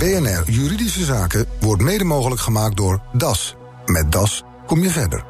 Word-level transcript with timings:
BNR 0.00 0.42
Juridische 0.50 1.04
Zaken 1.04 1.46
wordt 1.58 1.82
mede 1.82 2.04
mogelijk 2.04 2.40
gemaakt 2.40 2.76
door 2.76 3.00
DAS. 3.12 3.54
Met 3.86 4.12
DAS 4.12 4.42
kom 4.66 4.82
je 4.82 4.90
verder. 4.90 5.24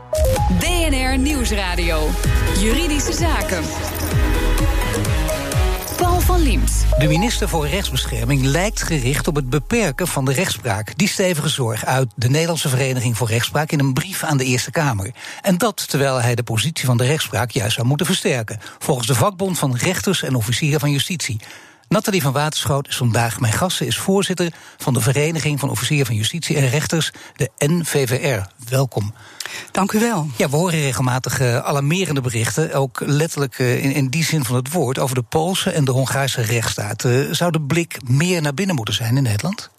BNR 0.58 1.19
Nieuwsradio. 1.19 2.08
Juridische 2.59 3.12
Zaken. 3.12 3.62
Paul 5.96 6.21
van 6.21 6.41
Liemt. 6.41 6.72
De 6.98 7.06
minister 7.09 7.48
voor 7.48 7.69
Rechtsbescherming 7.69 8.43
lijkt 8.43 8.83
gericht 8.83 9.29
op 9.29 9.35
het 9.35 9.51
beperken 9.51 10.06
van 10.06 10.25
de 10.25 10.33
rechtspraak. 10.33 10.98
Die 10.98 11.09
stevige 11.09 11.48
zorg 11.48 11.84
uit 11.84 12.12
de 12.16 12.29
Nederlandse 12.29 12.68
Vereniging 12.68 13.16
voor 13.16 13.29
Rechtspraak 13.29 13.73
in 13.73 13.79
een 13.79 13.93
brief 13.93 14.23
aan 14.23 14.37
de 14.37 14.45
Eerste 14.45 14.71
Kamer. 14.71 15.11
En 15.43 15.59
dat 15.59 15.89
terwijl 15.89 16.21
hij 16.21 16.34
de 16.34 16.43
positie 16.43 16.87
van 16.87 16.96
de 16.96 17.07
rechtspraak 17.07 17.50
juist 17.50 17.75
zou 17.75 17.87
moeten 17.87 18.07
versterken. 18.07 18.61
Volgens 18.79 19.07
de 19.07 19.14
vakbond 19.14 19.59
van 19.59 19.77
rechters 19.77 20.23
en 20.23 20.34
officieren 20.34 20.80
van 20.80 20.91
justitie. 20.91 21.41
Nathalie 21.91 22.22
van 22.22 22.32
Waterschoot 22.32 22.88
is 22.88 22.96
vandaag 22.96 23.41
mijn 23.41 23.52
gast. 23.52 23.77
Ze 23.77 23.86
is 23.86 23.98
voorzitter 23.98 24.52
van 24.77 24.95
de 24.95 25.00
Vereniging 25.00 25.61
van 25.61 25.70
Officieren 25.70 26.06
van 26.06 26.14
Justitie 26.14 26.56
en 26.56 26.69
Rechters, 26.69 27.12
de 27.37 27.51
NVVR. 27.59 28.46
Welkom. 28.69 29.15
Dank 29.70 29.92
u 29.92 30.01
wel. 30.01 30.29
Ja, 30.37 30.48
we 30.48 30.56
horen 30.56 30.80
regelmatig 30.80 31.41
uh, 31.41 31.59
alarmerende 31.59 32.20
berichten, 32.20 32.73
ook 32.73 33.01
letterlijk 33.01 33.59
uh, 33.59 33.84
in, 33.84 33.92
in, 33.92 34.09
die 34.09 34.24
zin 34.24 34.45
van 34.45 34.56
het 34.56 34.73
woord, 34.73 34.98
over 34.98 35.15
de 35.15 35.23
Poolse 35.23 35.70
en 35.70 35.84
de 35.84 35.91
Hongaarse 35.91 36.41
rechtsstaat. 36.41 37.05
Uh, 37.05 37.32
zou 37.32 37.51
de 37.51 37.60
blik 37.60 38.09
meer 38.09 38.43
naar 38.43 38.54
binnen 38.54 38.77
moeten 38.77 38.95
zijn 38.95 39.16
in 39.16 39.23
Nederland? 39.23 39.70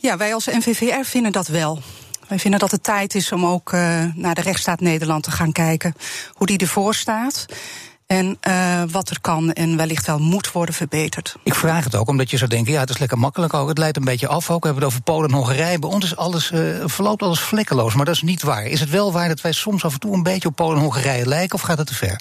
ja, 0.00 0.16
wij 0.16 0.34
als 0.34 0.46
NVVR 0.46 1.04
vinden 1.04 1.32
dat 1.32 1.46
wel. 1.46 1.82
Wij 2.28 2.38
vinden 2.38 2.60
dat 2.60 2.70
het 2.70 2.82
tijd 2.82 3.14
is 3.14 3.32
om 3.32 3.46
ook 3.46 3.72
naar 4.14 4.34
de 4.34 4.40
rechtsstaat 4.40 4.80
Nederland 4.80 5.22
te 5.22 5.30
gaan 5.30 5.52
kijken, 5.52 5.94
hoe 6.32 6.46
die 6.46 6.58
ervoor 6.58 6.94
staat. 6.94 7.46
En 8.06 8.38
uh, 8.48 8.82
wat 8.90 9.10
er 9.10 9.20
kan 9.20 9.52
en 9.52 9.76
wellicht 9.76 10.06
wel 10.06 10.18
moet 10.18 10.52
worden 10.52 10.74
verbeterd. 10.74 11.36
Ik 11.44 11.54
vraag 11.54 11.84
het 11.84 11.96
ook 11.96 12.08
omdat 12.08 12.30
je 12.30 12.36
zou 12.36 12.50
denken: 12.50 12.72
ja, 12.72 12.80
het 12.80 12.90
is 12.90 12.98
lekker 12.98 13.18
makkelijk 13.18 13.54
ook. 13.54 13.68
Het 13.68 13.78
leidt 13.78 13.96
een 13.96 14.04
beetje 14.04 14.28
af 14.28 14.50
ook. 14.50 14.60
We 14.60 14.66
hebben 14.66 14.84
het 14.84 14.92
over 14.92 15.04
Polen 15.04 15.30
en 15.30 15.36
Hongarije. 15.36 15.78
Bij 15.78 15.90
ons 15.90 16.04
is 16.04 16.16
alles, 16.16 16.50
uh, 16.50 16.82
verloopt 16.84 17.22
alles 17.22 17.40
vlekkeloos. 17.40 17.94
Maar 17.94 18.04
dat 18.04 18.14
is 18.14 18.22
niet 18.22 18.42
waar. 18.42 18.64
Is 18.64 18.80
het 18.80 18.90
wel 18.90 19.12
waar 19.12 19.28
dat 19.28 19.40
wij 19.40 19.52
soms 19.52 19.84
af 19.84 19.92
en 19.92 20.00
toe 20.00 20.14
een 20.14 20.22
beetje 20.22 20.48
op 20.48 20.56
Polen 20.56 20.76
en 20.76 20.82
Hongarije 20.82 21.26
lijken? 21.26 21.54
Of 21.54 21.60
gaat 21.60 21.78
het 21.78 21.86
te 21.86 21.94
ver? 21.94 22.20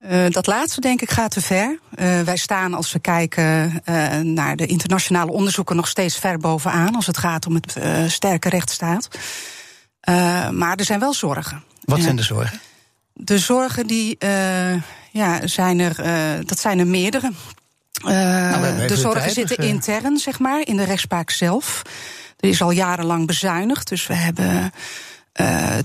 Uh, 0.00 0.26
dat 0.28 0.46
laatste, 0.46 0.80
denk 0.80 1.00
ik, 1.00 1.10
gaat 1.10 1.30
te 1.30 1.40
ver. 1.40 1.78
Uh, 1.94 2.20
wij 2.20 2.36
staan, 2.36 2.74
als 2.74 2.92
we 2.92 2.98
kijken 2.98 3.82
uh, 3.84 4.16
naar 4.16 4.56
de 4.56 4.66
internationale 4.66 5.32
onderzoeken, 5.32 5.76
nog 5.76 5.88
steeds 5.88 6.16
ver 6.16 6.38
bovenaan 6.38 6.94
als 6.94 7.06
het 7.06 7.18
gaat 7.18 7.46
om 7.46 7.54
het 7.54 7.76
sterke 8.12 8.48
rechtsstaat. 8.48 9.08
maar 10.50 10.76
er 10.76 10.84
zijn 10.84 11.00
wel 11.00 11.14
zorgen. 11.14 11.62
Wat 11.84 12.00
zijn 12.00 12.16
de 12.16 12.22
zorgen? 12.22 12.60
De 13.22 13.38
zorgen 13.38 13.86
die 13.86 14.16
uh, 14.18 14.82
ja, 15.10 15.46
zijn 15.46 15.78
er, 15.78 16.04
uh, 16.04 16.44
dat 16.46 16.58
zijn 16.58 16.78
er 16.78 16.86
meerdere. 16.86 17.30
Uh, 18.04 18.10
nou, 18.10 18.86
de 18.86 18.96
zorgen 18.96 19.22
tijd, 19.22 19.34
zitten 19.34 19.56
dus, 19.56 19.66
intern, 19.66 20.18
zeg 20.18 20.38
maar, 20.38 20.66
in 20.66 20.76
de 20.76 20.84
rechtspraak 20.84 21.30
zelf. 21.30 21.82
Er 22.38 22.48
is 22.48 22.62
al 22.62 22.70
jarenlang 22.70 23.26
bezuinigd, 23.26 23.88
dus 23.88 24.06
we 24.06 24.14
hebben 24.14 24.72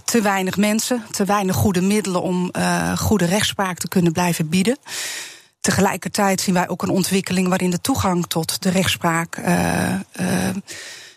te 0.04 0.22
weinig 0.22 0.58
mensen, 0.58 1.04
te 1.12 1.26
weinig 1.26 1.56
goede 1.56 1.82
middelen 1.82 2.22
om 2.22 2.52
goede 2.96 3.26
rechtspraak 3.26 3.78
te 3.78 3.88
kunnen 3.88 4.12
blijven 4.12 4.50
bieden. 4.50 4.78
Tegelijkertijd 5.62 6.42
zien 6.42 6.54
wij 6.54 6.68
ook 6.68 6.82
een 6.82 6.90
ontwikkeling 6.90 7.48
waarin 7.48 7.70
de 7.70 7.82
toegang 7.82 8.28
tot 8.28 8.62
de 8.62 8.70
rechtspraak 8.70 9.38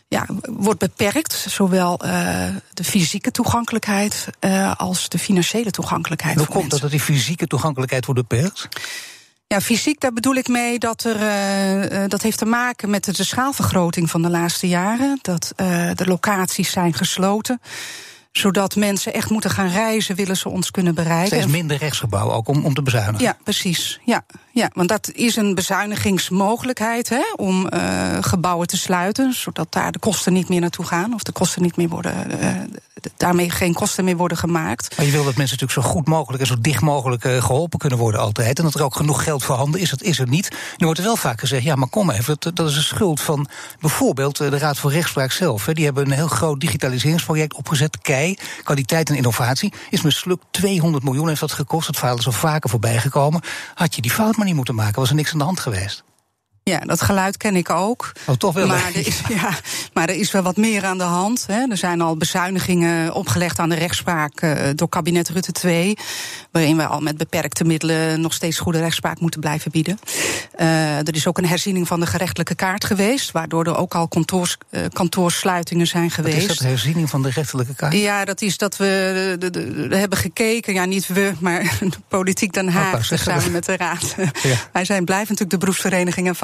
ja, 0.09 0.27
wordt 0.43 0.79
beperkt. 0.79 1.47
Zowel 1.49 2.01
uh, 2.05 2.47
de 2.75 2.85
fysieke 2.85 3.31
toegankelijkheid 3.31 4.29
uh, 4.41 4.75
als 4.77 5.09
de 5.09 5.19
financiële 5.19 5.71
toegankelijkheid. 5.71 6.37
Hoe 6.37 6.47
komt 6.47 6.71
dat 6.71 6.81
dat 6.81 6.91
die 6.91 7.01
fysieke 7.01 7.47
toegankelijkheid 7.47 8.07
wordt 8.07 8.29
beperkt? 8.29 8.69
Ja, 9.47 9.61
fysiek, 9.61 10.01
daar 10.01 10.13
bedoel 10.13 10.35
ik 10.35 10.49
mee 10.49 10.79
dat 10.79 11.05
er. 11.05 11.17
Uh, 12.03 12.09
dat 12.09 12.23
heeft 12.23 12.39
te 12.39 12.45
maken 12.45 12.91
met 12.91 13.17
de 13.17 13.25
schaalvergroting 13.25 14.11
van 14.11 14.23
de 14.23 14.31
laatste 14.31 14.69
jaren. 14.69 15.19
Dat 15.23 15.53
de 15.95 16.05
locaties 16.07 16.71
zijn 16.71 16.95
gesloten 16.95 17.61
zodat 18.33 18.77
mensen 18.77 19.13
echt 19.13 19.31
moeten 19.31 19.51
gaan 19.51 19.69
reizen, 19.69 20.17
willen 20.17 20.37
ze 20.37 20.49
ons 20.49 20.71
kunnen 20.71 20.95
bereiken. 20.95 21.27
Steeds 21.27 21.53
minder 21.53 21.77
rechtsgebouwen 21.77 22.35
ook 22.35 22.49
om, 22.49 22.65
om 22.65 22.75
te 22.75 22.83
bezuinigen. 22.83 23.21
Ja, 23.27 23.37
precies. 23.45 24.01
Ja, 24.05 24.25
ja, 24.53 24.71
want 24.75 24.89
dat 24.89 25.11
is 25.13 25.37
een 25.37 25.55
bezuinigingsmogelijkheid 25.55 27.09
hè, 27.09 27.23
om 27.37 27.69
uh, 27.75 28.17
gebouwen 28.21 28.67
te 28.67 28.77
sluiten, 28.77 29.33
zodat 29.33 29.73
daar 29.73 29.93
de 29.93 29.99
kosten 29.99 30.33
niet 30.33 30.49
meer 30.49 30.61
naartoe 30.61 30.85
gaan 30.85 31.15
of 31.15 31.23
de 31.23 31.33
kosten 31.33 31.63
niet 31.63 31.77
meer 31.77 31.89
worden, 31.89 32.31
uh, 32.43 32.51
daarmee 33.17 33.51
geen 33.51 33.75
kosten 33.75 34.05
meer 34.05 34.17
worden 34.17 34.37
gemaakt. 34.37 34.97
Maar 34.97 35.07
je 35.07 35.13
wil 35.13 35.25
dat 35.25 35.37
mensen 35.37 35.59
natuurlijk 35.59 35.87
zo 35.87 35.93
goed 35.93 36.07
mogelijk 36.07 36.43
en 36.43 36.49
zo 36.49 36.61
dicht 36.61 36.81
mogelijk 36.81 37.25
uh, 37.25 37.43
geholpen 37.43 37.79
kunnen 37.79 37.99
worden 37.99 38.21
altijd. 38.21 38.59
En 38.59 38.65
dat 38.65 38.75
er 38.75 38.83
ook 38.83 38.97
genoeg 38.97 39.25
geld 39.25 39.45
voorhanden 39.45 39.81
is, 39.81 39.91
dat 39.91 40.03
is 40.03 40.19
er 40.19 40.29
niet. 40.29 40.51
Nu 40.77 40.87
wordt 40.87 40.99
er 40.99 41.07
wel 41.07 41.17
vaak 41.17 41.41
gezegd, 41.41 41.63
ja, 41.63 41.75
maar 41.75 41.89
kom 41.89 42.11
even, 42.11 42.37
dat, 42.39 42.69
is 42.69 42.77
een 42.77 42.83
schuld 42.83 43.21
van 43.21 43.49
bijvoorbeeld 43.81 44.37
de 44.37 44.59
Raad 44.59 44.79
voor 44.79 44.93
Rechtspraak 44.93 45.33
zelf. 45.33 45.65
Die 45.65 45.85
hebben 45.85 46.05
een 46.07 46.13
heel 46.13 46.29
groot 46.29 46.61
digitaliseringsproject 46.61 47.55
opgezet, 47.55 47.99
KEI, 47.99 48.39
kwaliteit 48.63 49.09
en 49.09 49.17
innovatie. 49.17 49.73
Is 49.91 50.03
mislukt, 50.03 50.45
200 50.51 51.05
miljoen 51.05 51.29
heeft 51.29 51.41
dat 51.41 51.53
gekost. 51.53 51.87
Het 51.87 51.97
verhaal 51.97 52.19
is 52.19 52.27
al 52.27 52.33
vaker 52.33 52.71
voorbij 52.71 52.99
gekomen. 52.99 53.43
Had 53.75 53.95
je 53.95 54.03
die 54.03 54.11
fout 54.11 54.37
maar 54.37 54.47
niet 54.47 54.55
moeten 54.55 54.75
maken, 54.75 55.01
was 55.01 55.09
er 55.09 55.15
niks 55.15 55.33
aan 55.33 55.39
de 55.39 55.45
hand 55.45 55.61
geweest. 55.61 56.05
Ja, 56.69 56.79
dat 56.79 57.01
geluid 57.01 57.37
ken 57.37 57.57
ik 57.57 57.71
ook. 57.71 58.13
Oh, 58.27 58.35
toch 58.35 58.55
wel. 58.55 58.67
Maar 58.67 58.91
er, 58.95 59.07
is, 59.07 59.21
ja, 59.41 59.51
maar 59.93 60.09
er 60.09 60.15
is 60.15 60.31
wel 60.31 60.43
wat 60.43 60.57
meer 60.57 60.85
aan 60.85 60.99
de 60.99 61.05
hand. 61.05 61.45
Hè. 61.47 61.71
Er 61.71 61.77
zijn 61.77 62.01
al 62.01 62.17
bezuinigingen 62.17 63.15
opgelegd 63.15 63.59
aan 63.59 63.69
de 63.69 63.75
rechtspraak 63.75 64.43
uh, 64.43 64.53
door 64.75 64.89
kabinet 64.89 65.29
Rutte 65.29 65.53
2. 65.53 65.97
Waarin 66.51 66.77
we 66.77 66.87
al 66.87 67.01
met 67.01 67.17
beperkte 67.17 67.65
middelen 67.65 68.21
nog 68.21 68.33
steeds 68.33 68.59
goede 68.59 68.79
rechtspraak 68.79 69.21
moeten 69.21 69.41
blijven 69.41 69.71
bieden. 69.71 69.99
Uh, 70.61 70.99
er 70.99 71.15
is 71.15 71.27
ook 71.27 71.39
een 71.39 71.47
herziening 71.47 71.87
van 71.87 72.01
de 72.01 72.07
gerechtelijke 72.07 72.55
kaart 72.55 72.85
geweest. 72.85 73.31
Waardoor 73.31 73.65
er 73.65 73.77
ook 73.77 73.95
al 73.95 74.09
kantoors, 74.09 74.57
uh, 74.71 74.81
kantoorsluitingen 74.93 75.87
zijn 75.87 76.11
geweest. 76.11 76.41
Wat 76.41 76.51
is 76.51 76.57
dat, 76.57 76.67
herziening 76.67 77.11
van 77.11 77.23
de 77.23 77.33
gerechtelijke 77.33 77.75
kaart? 77.75 77.93
Ja, 77.93 78.25
dat 78.25 78.43
is 78.43 78.57
dat 78.57 78.77
we 78.77 79.37
de, 79.39 79.51
de, 79.51 79.89
de 79.89 79.97
hebben 79.97 80.19
gekeken. 80.19 80.75
Ja, 80.75 80.85
niet 80.85 81.07
we, 81.07 81.33
maar 81.41 81.63
de 81.81 81.91
politiek 82.09 82.53
Den 82.53 82.69
Haag. 82.69 83.05
Samen 83.05 83.53
met 83.53 83.65
de 83.65 83.77
raad. 83.77 84.15
Ja. 84.43 84.57
Wij 84.73 84.85
zijn 84.85 85.05
blijven 85.05 85.27
natuurlijk 85.29 85.51
de 85.51 85.59
beroepsvereniging 85.59 86.27
en 86.27 86.35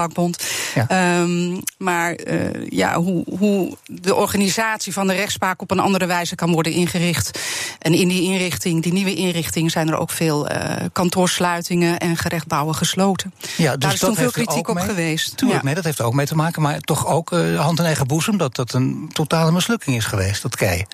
ja. 0.75 1.21
Um, 1.21 1.63
maar 1.79 2.19
uh, 2.25 2.69
ja, 2.69 3.01
hoe, 3.01 3.25
hoe 3.39 3.77
de 3.87 4.15
organisatie 4.15 4.93
van 4.93 5.07
de 5.07 5.13
rechtspraak 5.15 5.63
op 5.63 5.71
een 5.71 5.79
andere 5.79 6.07
wijze 6.07 6.35
kan 6.35 6.53
worden 6.53 6.73
ingericht. 6.73 7.39
En 7.79 7.95
in 7.95 8.09
die 8.09 8.23
inrichting, 8.23 8.83
die 8.83 8.93
nieuwe 8.93 9.15
inrichting, 9.15 9.71
zijn 9.71 9.89
er 9.89 9.97
ook 9.97 10.11
veel 10.11 10.51
uh, 10.51 10.75
kantoorsluitingen 10.93 11.99
en 11.99 12.17
gerechtbouwen 12.17 12.75
gesloten. 12.75 13.35
Ja, 13.57 13.71
dus 13.71 13.81
Daar 13.81 13.93
is 13.93 13.99
toen 13.99 14.15
veel 14.15 14.31
kritiek 14.31 14.69
op 14.69 14.79
geweest. 14.79 15.37
Tuurlijk, 15.37 15.61
ja. 15.61 15.67
nee, 15.67 15.75
dat 15.75 15.85
heeft 15.85 15.99
er 15.99 16.05
ook 16.05 16.15
mee 16.15 16.27
te 16.27 16.37
maken. 16.37 16.63
Maar 16.63 16.81
toch 16.81 17.07
ook 17.07 17.33
uh, 17.33 17.61
hand 17.61 17.79
in 17.79 17.85
eigen 17.85 18.07
boezem 18.07 18.37
dat 18.37 18.55
dat 18.55 18.73
een 18.73 19.11
totale 19.13 19.53
mislukking 19.53 19.97
is 19.97 20.05
geweest, 20.05 20.43
dat 20.43 20.57
kei. 20.57 20.85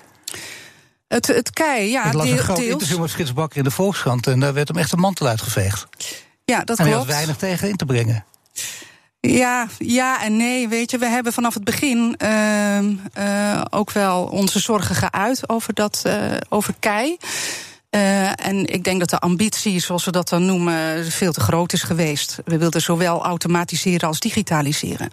Het, 1.08 1.26
het 1.26 1.50
kei, 1.50 1.90
ja. 1.90 2.04
Ik 2.04 2.12
las 2.12 2.28
een 2.28 2.38
groot 2.38 2.56
deels. 2.56 2.70
interview 2.70 3.00
met 3.00 3.10
Frits 3.10 3.32
Bakker 3.32 3.58
in 3.58 3.64
de 3.64 3.70
Volkskrant 3.70 4.26
en 4.26 4.40
daar 4.40 4.54
werd 4.54 4.68
hem 4.68 4.76
echt 4.76 4.92
een 4.92 4.98
mantel 4.98 5.26
uitgeveegd. 5.26 5.86
Ja, 6.44 6.64
dat 6.64 6.78
en 6.78 6.84
klopt. 6.84 7.00
En 7.00 7.08
er 7.08 7.14
weinig 7.14 7.36
tegen 7.36 7.68
in 7.68 7.76
te 7.76 7.84
brengen. 7.84 8.24
Ja, 9.20 9.66
ja 9.78 10.22
en 10.22 10.36
nee. 10.36 10.68
Weet 10.68 10.90
je, 10.90 10.98
we 10.98 11.06
hebben 11.06 11.32
vanaf 11.32 11.54
het 11.54 11.64
begin 11.64 12.16
uh, 12.22 12.78
uh, 13.18 13.62
ook 13.70 13.90
wel 13.90 14.24
onze 14.24 14.58
zorgen 14.58 14.94
geuit 14.94 15.48
over, 15.48 15.74
dat, 15.74 16.02
uh, 16.06 16.14
over 16.48 16.74
kei. 16.78 17.16
Uh, 17.90 18.46
en 18.46 18.66
ik 18.66 18.84
denk 18.84 19.00
dat 19.00 19.10
de 19.10 19.18
ambitie, 19.18 19.80
zoals 19.80 20.04
we 20.04 20.10
dat 20.10 20.28
dan 20.28 20.44
noemen, 20.44 21.06
veel 21.12 21.32
te 21.32 21.40
groot 21.40 21.72
is 21.72 21.82
geweest. 21.82 22.38
We 22.44 22.58
wilden 22.58 22.80
zowel 22.80 23.24
automatiseren 23.24 24.08
als 24.08 24.20
digitaliseren. 24.20 25.10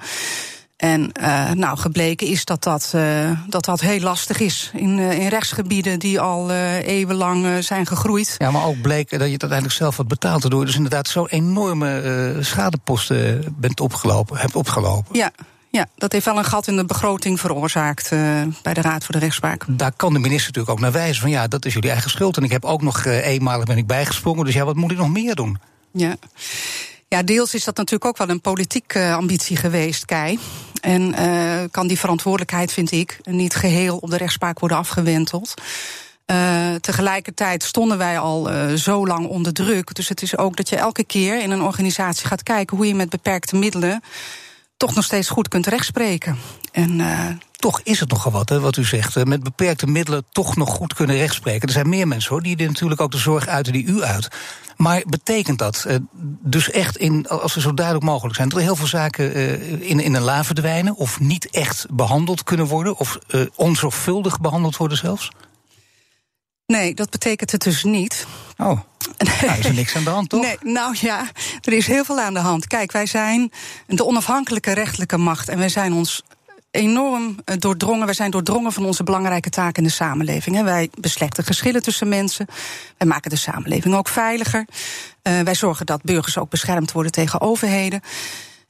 En 0.78 1.12
uh, 1.22 1.52
nou, 1.52 1.78
gebleken 1.78 2.28
is 2.28 2.46
dat 2.46 2.64
dat, 2.64 2.92
uh, 2.96 3.32
dat 3.48 3.66
dat 3.66 3.82
heel 3.82 4.00
lastig 4.00 4.40
is 4.40 4.72
in, 4.74 4.98
uh, 4.98 5.20
in 5.20 5.28
rechtsgebieden 5.28 6.00
die 6.00 6.20
al 6.20 6.52
eeuwenlang 6.52 7.64
zijn 7.64 7.86
gegroeid. 7.86 8.36
Ja, 8.38 8.52
maar 8.52 8.66
ook 8.66 8.82
bleek 8.82 9.10
dat 9.10 9.20
je 9.20 9.34
het 9.34 9.42
uiteindelijk 9.42 9.80
zelf 9.80 9.98
wat 9.98 10.08
betaalt, 10.08 10.42
waardoor 10.42 10.60
je 10.60 10.66
dus 10.66 10.76
inderdaad 10.76 11.08
zo 11.08 11.26
enorme 11.26 12.36
schadeposten 12.40 13.56
bent 13.60 13.80
opgelopen, 13.80 14.38
hebt 14.38 14.56
opgelopen. 14.56 15.16
Ja. 15.16 15.32
Ja, 15.70 15.88
dat 15.96 16.12
heeft 16.12 16.26
wel 16.26 16.38
een 16.38 16.46
gat 16.46 16.68
in 16.68 16.76
de 16.76 16.86
begroting 16.86 17.40
veroorzaakt 17.40 18.10
bij 18.62 18.74
de 18.74 18.82
Raad 18.82 19.04
voor 19.04 19.14
de 19.14 19.20
Rechtspraak. 19.20 19.66
Daar 19.68 19.92
kan 19.96 20.14
de 20.14 20.20
minister 20.20 20.48
natuurlijk 20.48 20.70
ook 20.70 20.80
naar 20.80 20.92
wijzen 20.92 21.22
van 21.22 21.30
ja, 21.30 21.48
dat 21.48 21.66
is 21.66 21.74
jullie 21.74 21.90
eigen 21.90 22.10
schuld. 22.10 22.38
En 22.38 22.44
ik 22.44 22.52
heb 22.52 22.66
ook 22.66 22.82
nog 22.82 23.06
eenmalig 23.06 23.66
ben 23.66 23.78
ik 23.78 23.88
bijgesprongen, 23.88 24.46
dus 24.46 24.54
ja, 24.54 24.66
wat 24.66 24.76
moet 24.76 24.92
ik 24.92 24.98
nog 24.98 25.10
meer 25.10 25.36
doen? 25.36 25.60
Ja. 25.92 26.16
Ja, 27.10 27.24
deels 27.24 27.54
is 27.54 27.64
dat 27.64 27.78
natuurlijk 27.78 28.06
ook 28.06 28.18
wel 28.18 28.30
een 28.30 28.42
politieke 28.42 29.14
ambitie 29.14 29.58
geweest, 29.58 30.06
Kei. 30.06 30.40
En 30.82 31.02
uh, 31.20 31.64
kan 31.72 31.88
die 31.88 32.00
verantwoordelijkheid, 32.00 32.74
vind 32.74 32.92
ik, 32.92 33.20
niet 33.24 33.56
geheel 33.56 33.98
op 33.98 34.10
de 34.10 34.18
rechtspraak 34.18 34.60
worden 34.60 34.78
afgewenteld. 34.78 35.54
Uh, 36.32 36.76
tegelijkertijd 36.76 37.64
stonden 37.64 37.98
wij 37.98 38.20
al 38.20 38.52
uh, 38.52 38.74
zo 38.74 39.08
lang 39.08 39.28
onder 39.28 39.54
druk. 39.54 39.96
Dus 39.96 40.10
het 40.10 40.22
is 40.22 40.38
ook 40.38 40.56
dat 40.56 40.70
je 40.70 40.76
elke 40.76 41.04
keer 41.04 41.42
in 41.42 41.52
een 41.52 41.62
organisatie 41.62 42.28
gaat 42.28 42.44
kijken 42.44 42.78
hoe 42.78 42.88
je 42.88 42.96
met 42.96 43.10
beperkte 43.10 43.56
middelen 43.56 44.02
toch 44.78 44.96
nog 44.96 45.04
steeds 45.04 45.30
goed 45.30 45.48
kunt 45.48 45.68
rechtspreken. 45.68 46.38
En 46.72 47.02
toch 47.52 47.82
is 47.84 48.00
het 48.00 48.10
nogal 48.10 48.32
wat, 48.32 48.50
hè, 48.50 48.60
wat 48.60 48.78
u 48.78 48.84
zegt. 48.84 49.26
Met 49.26 49.44
beperkte 49.44 49.88
middelen 49.88 50.26
toch 50.32 50.56
nog 50.56 50.70
goed 50.70 50.94
kunnen 50.94 51.16
rechtspreken. 51.16 51.68
Er 51.68 51.74
zijn 51.74 51.90
meer 51.90 52.08
mensen 52.08 52.32
hoor, 52.32 52.42
die 52.42 52.68
natuurlijk 52.68 53.02
ook 53.02 53.12
de 53.12 53.18
zorg 53.18 53.48
uiten 53.48 53.74
die 53.74 53.86
u 53.86 54.04
uit. 54.04 54.28
Maar 54.78 55.04
betekent 55.08 55.60
dat 55.60 55.86
uh, 55.88 55.96
dus 56.42 56.72
echt, 56.72 56.98
in, 56.98 57.28
als 57.28 57.54
ze 57.54 57.62
zo 57.62 57.74
duidelijk 57.74 58.06
mogelijk 58.06 58.36
zijn, 58.36 58.50
dat 58.50 58.58
er 58.58 58.64
heel 58.64 58.76
veel 58.76 58.88
zaken 58.88 59.38
uh, 59.38 59.90
in, 59.90 60.00
in 60.00 60.16
een 60.16 60.22
la 60.22 60.44
verdwijnen 60.44 60.96
of 60.96 61.20
niet 61.20 61.50
echt 61.50 61.86
behandeld 61.90 62.44
kunnen 62.44 62.66
worden 62.66 62.98
of 62.98 63.18
uh, 63.28 63.46
onzorgvuldig 63.56 64.40
behandeld 64.40 64.78
worden 64.78 64.98
zelfs? 64.98 65.32
Nee, 66.66 66.94
dat 66.94 67.10
betekent 67.10 67.52
het 67.52 67.62
dus 67.62 67.84
niet. 67.84 68.28
Oh. 68.58 68.80
Nou, 69.46 69.60
is 69.60 69.66
er 69.66 69.74
niks 69.74 69.96
aan 69.96 70.04
de 70.04 70.10
hand, 70.10 70.30
toch? 70.30 70.42
Nee, 70.42 70.58
nou 70.62 70.96
ja, 71.00 71.28
er 71.62 71.74
is 71.74 71.88
heel 71.88 72.06
veel 72.06 72.20
aan 72.20 72.34
de 72.34 72.40
hand. 72.40 72.68
Kijk, 72.68 72.92
wij 72.92 73.06
zijn 73.06 73.52
de 73.88 74.06
onafhankelijke 74.06 74.72
rechtelijke 74.72 75.18
macht 75.18 75.50
en 75.50 75.58
wij 75.58 75.70
zijn 75.70 75.94
ons 75.94 76.24
enorm 76.78 77.36
doordrongen. 77.58 78.06
Wij 78.06 78.16
zijn 78.16 78.32
doordrongen 78.32 78.72
van 78.72 78.86
onze 78.86 79.04
belangrijke 79.04 79.50
taak 79.50 79.78
in 79.78 79.84
de 79.84 79.90
samenleving. 79.90 80.64
Wij 80.64 80.90
beslechten 81.00 81.44
geschillen 81.44 81.82
tussen 81.82 82.08
mensen. 82.08 82.46
Wij 82.98 83.08
maken 83.08 83.30
de 83.30 83.36
samenleving 83.36 83.96
ook 83.96 84.08
veiliger. 84.08 84.66
Uh, 85.24 85.40
wij 85.40 85.56
zorgen 85.56 85.86
dat 85.86 86.04
burgers 86.04 86.38
ook 86.38 86.50
beschermd 86.50 86.92
worden 86.92 87.12
tegen 87.12 87.42
overheden. 87.42 88.02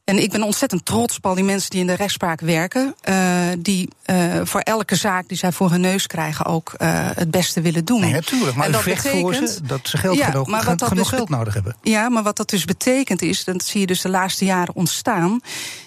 En 0.07 0.21
ik 0.21 0.31
ben 0.31 0.43
ontzettend 0.43 0.85
trots 0.85 1.17
op 1.17 1.25
al 1.25 1.35
die 1.35 1.43
mensen 1.43 1.69
die 1.69 1.79
in 1.79 1.87
de 1.87 1.93
rechtspraak 1.93 2.41
werken. 2.41 2.95
Uh, 3.09 3.15
die 3.57 3.89
uh, 4.05 4.41
voor 4.43 4.59
elke 4.59 4.95
zaak 4.95 5.27
die 5.27 5.37
zij 5.37 5.51
voor 5.51 5.71
hun 5.71 5.81
neus 5.81 6.07
krijgen 6.07 6.45
ook 6.45 6.73
uh, 6.77 7.09
het 7.13 7.31
beste 7.31 7.61
willen 7.61 7.85
doen. 7.85 8.01
Nee, 8.01 8.11
natuurlijk. 8.11 8.55
Maar 8.55 8.65
en 8.65 8.71
dat 8.71 8.81
vecht 8.81 9.03
betekent, 9.03 9.21
voor 9.21 9.47
ze 9.47 9.61
dat 9.63 9.79
ze 9.83 9.97
geld 9.97 10.17
ja, 10.17 10.25
genoeg, 10.25 10.47
maar 10.47 10.63
wat 10.63 10.79
dat 10.79 10.87
genoeg 10.87 11.09
dus 11.09 11.17
geld 11.17 11.29
nodig 11.29 11.53
hebben. 11.53 11.75
Ja, 11.81 12.09
maar 12.09 12.23
wat 12.23 12.35
dat 12.37 12.49
dus 12.49 12.65
betekent 12.65 13.21
is, 13.21 13.43
dat 13.43 13.63
zie 13.63 13.79
je 13.79 13.87
dus 13.87 14.01
de 14.01 14.09
laatste 14.09 14.45
jaren 14.45 14.75
ontstaan... 14.75 15.39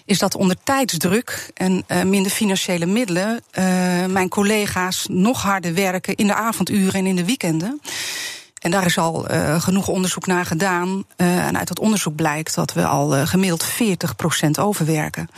is 0.05 0.19
dat 0.19 0.34
onder 0.34 0.56
tijdsdruk 0.64 1.50
en 1.55 1.84
minder 2.05 2.32
financiële 2.32 2.87
middelen... 2.87 3.43
mijn 4.12 4.28
collega's 4.28 5.06
nog 5.08 5.43
harder 5.43 5.75
werken 5.75 6.14
in 6.14 6.26
de 6.26 6.34
avonduren 6.34 6.94
en 6.94 7.06
in 7.06 7.17
de 7.17 7.25
weekenden... 7.25 7.81
En 8.60 8.70
daar 8.70 8.84
is 8.84 8.98
al 8.98 9.30
uh, 9.30 9.60
genoeg 9.60 9.88
onderzoek 9.88 10.26
naar 10.26 10.46
gedaan. 10.46 11.04
Uh, 11.16 11.46
en 11.46 11.58
uit 11.58 11.68
dat 11.68 11.78
onderzoek 11.78 12.14
blijkt 12.14 12.54
dat 12.54 12.72
we 12.72 12.86
al 12.86 13.16
uh, 13.16 13.26
gemiddeld 13.26 13.64
40% 13.64 14.50
overwerken. 14.60 15.28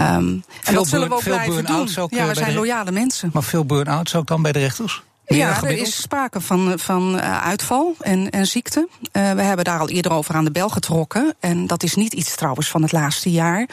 Um, 0.00 0.44
en 0.64 0.74
dat 0.74 0.88
zullen 0.88 1.08
we 1.08 1.14
ook 1.14 1.22
blijven 1.22 1.64
doen. 1.64 1.88
Ook 1.98 2.10
ja, 2.10 2.26
we 2.26 2.34
zijn 2.34 2.54
loyale 2.54 2.90
mensen. 2.90 3.30
Maar 3.32 3.42
veel 3.42 3.64
burn-outs 3.64 4.14
ook 4.14 4.26
dan 4.26 4.42
bij 4.42 4.52
de 4.52 4.58
rechters? 4.58 5.02
Ja, 5.26 5.62
er 5.62 5.70
is 5.70 6.00
sprake 6.00 6.40
van, 6.40 6.78
van 6.78 7.20
uitval 7.20 7.94
en, 8.00 8.30
en 8.30 8.46
ziekte. 8.46 8.88
we 9.12 9.18
hebben 9.20 9.64
daar 9.64 9.78
al 9.78 9.88
eerder 9.88 10.12
over 10.12 10.34
aan 10.34 10.44
de 10.44 10.50
bel 10.50 10.68
getrokken. 10.68 11.34
En 11.40 11.66
dat 11.66 11.82
is 11.82 11.94
niet 11.94 12.12
iets 12.12 12.34
trouwens 12.34 12.68
van 12.70 12.82
het 12.82 12.92
laatste 12.92 13.30
jaar. 13.30 13.68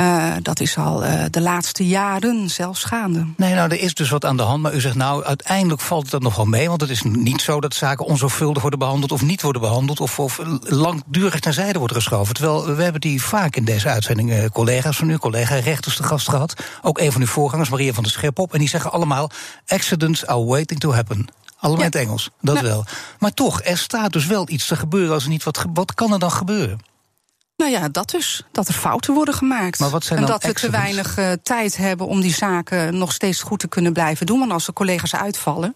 Uh, 0.00 0.34
dat 0.42 0.60
is 0.60 0.76
al 0.76 1.04
uh, 1.04 1.24
de 1.30 1.40
laatste 1.40 1.86
jaren 1.86 2.50
zelfs 2.50 2.84
gaande. 2.84 3.26
Nee, 3.36 3.54
nou, 3.54 3.70
er 3.70 3.80
is 3.80 3.94
dus 3.94 4.10
wat 4.10 4.24
aan 4.24 4.36
de 4.36 4.42
hand. 4.42 4.62
Maar 4.62 4.74
u 4.74 4.80
zegt, 4.80 4.94
nou, 4.94 5.24
uiteindelijk 5.24 5.80
valt 5.80 6.10
dat 6.10 6.22
nog 6.22 6.36
wel 6.36 6.44
mee. 6.44 6.68
Want 6.68 6.80
het 6.80 6.90
is 6.90 7.02
niet 7.02 7.40
zo 7.40 7.60
dat 7.60 7.74
zaken 7.74 8.06
onzorgvuldig 8.06 8.60
worden 8.60 8.78
behandeld 8.78 9.12
of 9.12 9.22
niet 9.22 9.42
worden 9.42 9.62
behandeld. 9.62 10.00
Of, 10.00 10.18
of 10.18 10.40
langdurig 10.60 11.40
ten 11.40 11.52
zijde 11.52 11.78
wordt 11.78 11.94
geschoven. 11.94 12.34
Terwijl 12.34 12.74
we 12.74 12.82
hebben 12.82 13.00
die 13.00 13.22
vaak 13.22 13.56
in 13.56 13.64
deze 13.64 13.88
uitzending 13.88 14.30
uh, 14.30 14.44
collega's 14.52 14.96
van 14.96 15.10
u, 15.10 15.16
collega 15.16 15.54
rechters 15.54 15.96
te 15.96 16.02
gast 16.02 16.28
gehad. 16.28 16.62
Ook 16.82 16.98
een 16.98 17.12
van 17.12 17.20
uw 17.20 17.26
voorgangers, 17.26 17.68
Maria 17.68 17.92
van 17.92 18.02
der 18.02 18.12
Schep 18.12 18.38
En 18.38 18.58
die 18.58 18.68
zeggen 18.68 18.92
allemaal: 18.92 19.30
accidents 19.66 20.26
are 20.26 20.44
waiting 20.44 20.80
to 20.80 20.92
happen. 20.92 21.26
Allemaal 21.58 21.80
ja. 21.80 21.86
in 21.86 21.98
het 21.98 22.06
Engels, 22.08 22.30
dat 22.40 22.54
nou. 22.54 22.66
wel. 22.66 22.84
Maar 23.18 23.34
toch, 23.34 23.62
er 23.62 23.78
staat 23.78 24.12
dus 24.12 24.26
wel 24.26 24.48
iets 24.48 24.66
te 24.66 24.76
gebeuren 24.76 25.14
als 25.14 25.24
er 25.24 25.30
niet 25.30 25.44
wat. 25.44 25.64
Wat 25.72 25.94
kan 25.94 26.12
er 26.12 26.18
dan 26.18 26.30
gebeuren? 26.30 26.80
Nou 27.58 27.70
ja, 27.70 27.88
dat 27.88 28.10
dus. 28.10 28.42
Dat 28.52 28.68
er 28.68 28.74
fouten 28.74 29.14
worden 29.14 29.34
gemaakt. 29.34 29.78
Maar 29.78 29.90
wat 29.90 30.04
zijn 30.04 30.18
en 30.18 30.26
dan 30.26 30.38
dat 30.40 30.50
we 30.50 30.60
te 30.60 30.70
weinig 30.70 31.18
uh, 31.18 31.32
tijd 31.42 31.76
hebben 31.76 32.06
om 32.06 32.20
die 32.20 32.34
zaken 32.34 32.98
nog 32.98 33.12
steeds 33.12 33.42
goed 33.42 33.58
te 33.58 33.68
kunnen 33.68 33.92
blijven 33.92 34.26
doen. 34.26 34.38
Want 34.38 34.52
als 34.52 34.66
de 34.66 34.72
collega's 34.72 35.14
uitvallen 35.14 35.72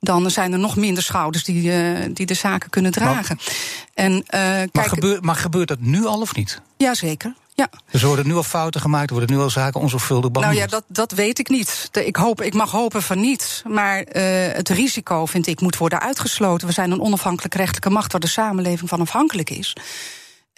dan 0.00 0.30
zijn 0.30 0.52
er 0.52 0.58
nog 0.58 0.76
minder 0.76 1.02
schouders 1.02 1.44
die, 1.44 1.62
uh, 1.62 1.98
die 2.12 2.26
de 2.26 2.34
zaken 2.34 2.70
kunnen 2.70 2.92
dragen. 2.92 3.36
Maar, 3.36 3.54
en, 3.94 4.12
uh, 4.12 4.20
kijk, 4.30 4.72
maar, 4.72 4.88
gebeur, 4.88 5.18
maar 5.22 5.36
gebeurt 5.36 5.68
dat 5.68 5.80
nu 5.80 6.06
al 6.06 6.20
of 6.20 6.34
niet? 6.34 6.60
Jazeker. 6.76 7.34
Ja. 7.54 7.70
Dus 7.90 8.02
worden 8.02 8.26
nu 8.26 8.34
al 8.34 8.42
fouten 8.42 8.80
gemaakt, 8.80 9.10
worden 9.10 9.30
nu 9.30 9.42
al 9.42 9.50
zaken 9.50 9.80
onzorgvuldig 9.80 10.30
behandeld? 10.30 10.60
Nou 10.60 10.70
ja, 10.70 10.78
dat, 10.78 10.84
dat 11.06 11.18
weet 11.18 11.38
ik 11.38 11.48
niet. 11.48 11.88
Ik, 11.92 12.16
hoop, 12.16 12.42
ik 12.42 12.54
mag 12.54 12.70
hopen 12.70 13.02
van 13.02 13.20
niet. 13.20 13.62
Maar 13.66 13.98
uh, 13.98 14.22
het 14.52 14.68
risico, 14.68 15.26
vind 15.26 15.46
ik, 15.46 15.60
moet 15.60 15.76
worden 15.76 16.00
uitgesloten. 16.00 16.66
We 16.66 16.72
zijn 16.72 16.90
een 16.90 17.00
onafhankelijke 17.00 17.56
rechtelijke 17.56 17.90
macht 17.90 18.12
waar 18.12 18.20
de 18.20 18.26
samenleving 18.26 18.88
van 18.88 19.00
afhankelijk 19.00 19.50
is. 19.50 19.76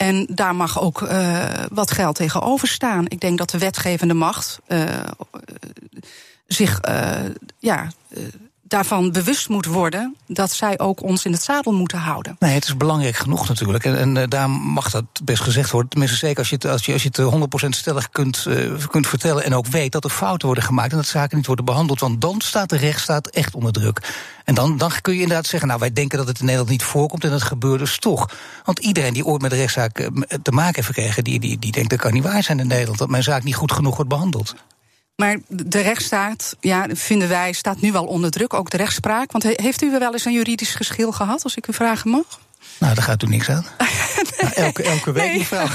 En 0.00 0.26
daar 0.30 0.54
mag 0.54 0.80
ook 0.80 1.00
uh, 1.00 1.44
wat 1.70 1.90
geld 1.90 2.14
tegenover 2.14 2.68
staan. 2.68 3.04
Ik 3.08 3.20
denk 3.20 3.38
dat 3.38 3.50
de 3.50 3.58
wetgevende 3.58 4.14
macht 4.14 4.60
uh, 4.68 4.84
zich 6.46 6.80
uh, 6.88 7.14
ja, 7.58 7.90
daarvan 8.70 9.12
bewust 9.12 9.48
moet 9.48 9.66
worden 9.66 10.16
dat 10.26 10.52
zij 10.52 10.78
ook 10.78 11.02
ons 11.02 11.24
in 11.24 11.32
het 11.32 11.42
zadel 11.42 11.72
moeten 11.72 11.98
houden. 11.98 12.36
Nee, 12.38 12.54
het 12.54 12.64
is 12.64 12.76
belangrijk 12.76 13.16
genoeg 13.16 13.48
natuurlijk. 13.48 13.84
En, 13.84 13.98
en 13.98 14.16
uh, 14.16 14.22
daar 14.28 14.50
mag 14.50 14.90
dat 14.90 15.04
best 15.22 15.42
gezegd 15.42 15.70
worden. 15.70 15.90
Tenminste, 15.90 16.16
zeker 16.16 16.38
als 16.38 16.48
je 16.48 16.54
het, 16.54 16.64
als 16.64 16.86
je, 16.86 16.92
als 16.92 17.02
je 17.02 17.08
het 17.12 17.66
100% 17.66 17.68
stellig 17.68 18.10
kunt, 18.10 18.44
uh, 18.48 18.86
kunt 18.86 19.06
vertellen. 19.06 19.44
En 19.44 19.54
ook 19.54 19.66
weet 19.66 19.92
dat 19.92 20.04
er 20.04 20.10
fouten 20.10 20.46
worden 20.46 20.64
gemaakt 20.64 20.90
en 20.90 20.96
dat 20.96 21.06
zaken 21.06 21.36
niet 21.36 21.46
worden 21.46 21.64
behandeld. 21.64 22.00
Want 22.00 22.20
dan 22.20 22.40
staat 22.40 22.68
de 22.68 22.76
rechtsstaat 22.76 23.26
echt 23.26 23.54
onder 23.54 23.72
druk. 23.72 24.00
En 24.44 24.54
dan, 24.54 24.76
dan 24.76 24.92
kun 25.00 25.14
je 25.14 25.20
inderdaad 25.20 25.46
zeggen, 25.46 25.68
nou 25.68 25.80
wij 25.80 25.92
denken 25.92 26.18
dat 26.18 26.26
het 26.26 26.38
in 26.38 26.44
Nederland 26.44 26.70
niet 26.70 26.82
voorkomt 26.82 27.24
en 27.24 27.30
dat 27.30 27.42
gebeurt 27.42 27.78
dus 27.78 27.98
toch. 27.98 28.30
Want 28.64 28.78
iedereen 28.78 29.12
die 29.12 29.26
ooit 29.26 29.42
met 29.42 29.50
de 29.50 29.56
rechtszaak 29.56 29.98
eh, 29.98 30.08
te 30.42 30.52
maken 30.52 30.74
heeft 30.74 30.86
gekregen, 30.86 31.24
die, 31.24 31.40
die, 31.40 31.58
die 31.58 31.72
denkt 31.72 31.90
dat 31.90 31.98
kan 31.98 32.12
niet 32.12 32.22
waar 32.22 32.42
zijn 32.42 32.60
in 32.60 32.66
Nederland. 32.66 32.98
Dat 32.98 33.08
mijn 33.08 33.22
zaak 33.22 33.42
niet 33.42 33.54
goed 33.54 33.72
genoeg 33.72 33.94
wordt 33.94 34.10
behandeld. 34.10 34.54
Maar 35.20 35.38
de 35.48 35.80
rechtsstaat, 35.80 36.56
ja, 36.60 36.86
vinden 36.92 37.28
wij, 37.28 37.52
staat 37.52 37.80
nu 37.80 37.92
wel 37.92 38.06
onder 38.06 38.30
druk. 38.30 38.54
Ook 38.54 38.70
de 38.70 38.76
rechtspraak. 38.76 39.32
Want 39.32 39.42
heeft 39.44 39.82
u 39.82 39.90
wel 39.90 40.12
eens 40.12 40.24
een 40.24 40.32
juridisch 40.32 40.74
geschil 40.74 41.12
gehad, 41.12 41.44
als 41.44 41.56
ik 41.56 41.66
u 41.66 41.72
vragen 41.72 42.10
mag? 42.10 42.40
Nou, 42.78 42.94
daar 42.94 43.04
gaat 43.04 43.22
u 43.22 43.26
niks 43.26 43.50
aan. 43.50 43.66
nou, 44.40 44.52
elke, 44.54 44.82
elke 44.82 45.12
week, 45.12 45.26
nee. 45.26 45.38
mevrouw. 45.38 45.66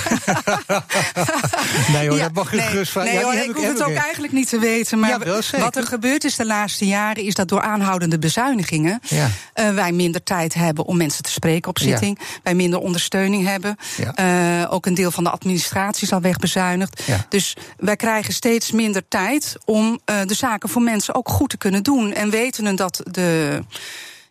nee 1.94 2.10
hoor, 2.10 2.18
ja, 2.18 2.24
dat 2.24 2.34
mag 2.34 2.54
u 2.54 2.58
nee, 2.58 2.66
gerust 2.66 2.92
van. 2.92 3.04
Nee 3.04 3.14
ja, 3.14 3.22
hoor, 3.22 3.34
ik 3.34 3.56
hoef 3.56 3.68
het 3.68 3.84
ook 3.84 3.96
eigenlijk 3.96 4.34
niet 4.34 4.50
te 4.50 4.60
weten. 4.60 5.00
Maar 5.00 5.10
ja, 5.10 5.42
wat 5.60 5.76
er 5.76 5.86
gebeurd 5.86 6.24
is 6.24 6.36
de 6.36 6.46
laatste 6.46 6.86
jaren... 6.86 7.24
is 7.24 7.34
dat 7.34 7.48
door 7.48 7.62
aanhoudende 7.62 8.20
bezuinigingen... 8.20 9.00
Ja. 9.08 9.30
Uh, 9.56 9.74
wij 9.74 9.92
minder 9.92 10.24
tijd 10.24 10.54
hebben 10.54 10.86
om 10.86 10.98
mensen 10.98 11.24
te 11.24 11.32
spreken 11.32 11.70
op 11.70 11.80
zitting. 11.80 12.20
Wij 12.44 12.56
minder 12.56 12.80
ondersteuning 12.80 13.46
hebben. 13.46 13.78
Uh, 14.20 14.74
ook 14.74 14.86
een 14.86 14.94
deel 14.94 15.12
van 15.12 15.24
de 15.24 15.30
administratie 15.30 16.04
is 16.04 16.14
al 16.14 16.22
wegbezuinigd. 16.22 17.02
Dus 17.30 17.56
wij 17.78 17.96
krijgen 17.96 18.34
steeds 18.34 18.72
minder 18.72 19.08
tijd... 19.08 19.56
om 19.66 20.00
uh, 20.06 20.22
de 20.26 20.34
zaken 20.34 20.70
voor 20.70 20.82
mensen 20.82 21.16
ook 21.16 21.30
goed 21.30 21.50
te 21.50 21.58
kunnen 21.58 21.84
doen. 21.84 22.14
En 22.14 22.30
weten 22.30 22.76
dat 22.76 23.02
de 23.12 23.64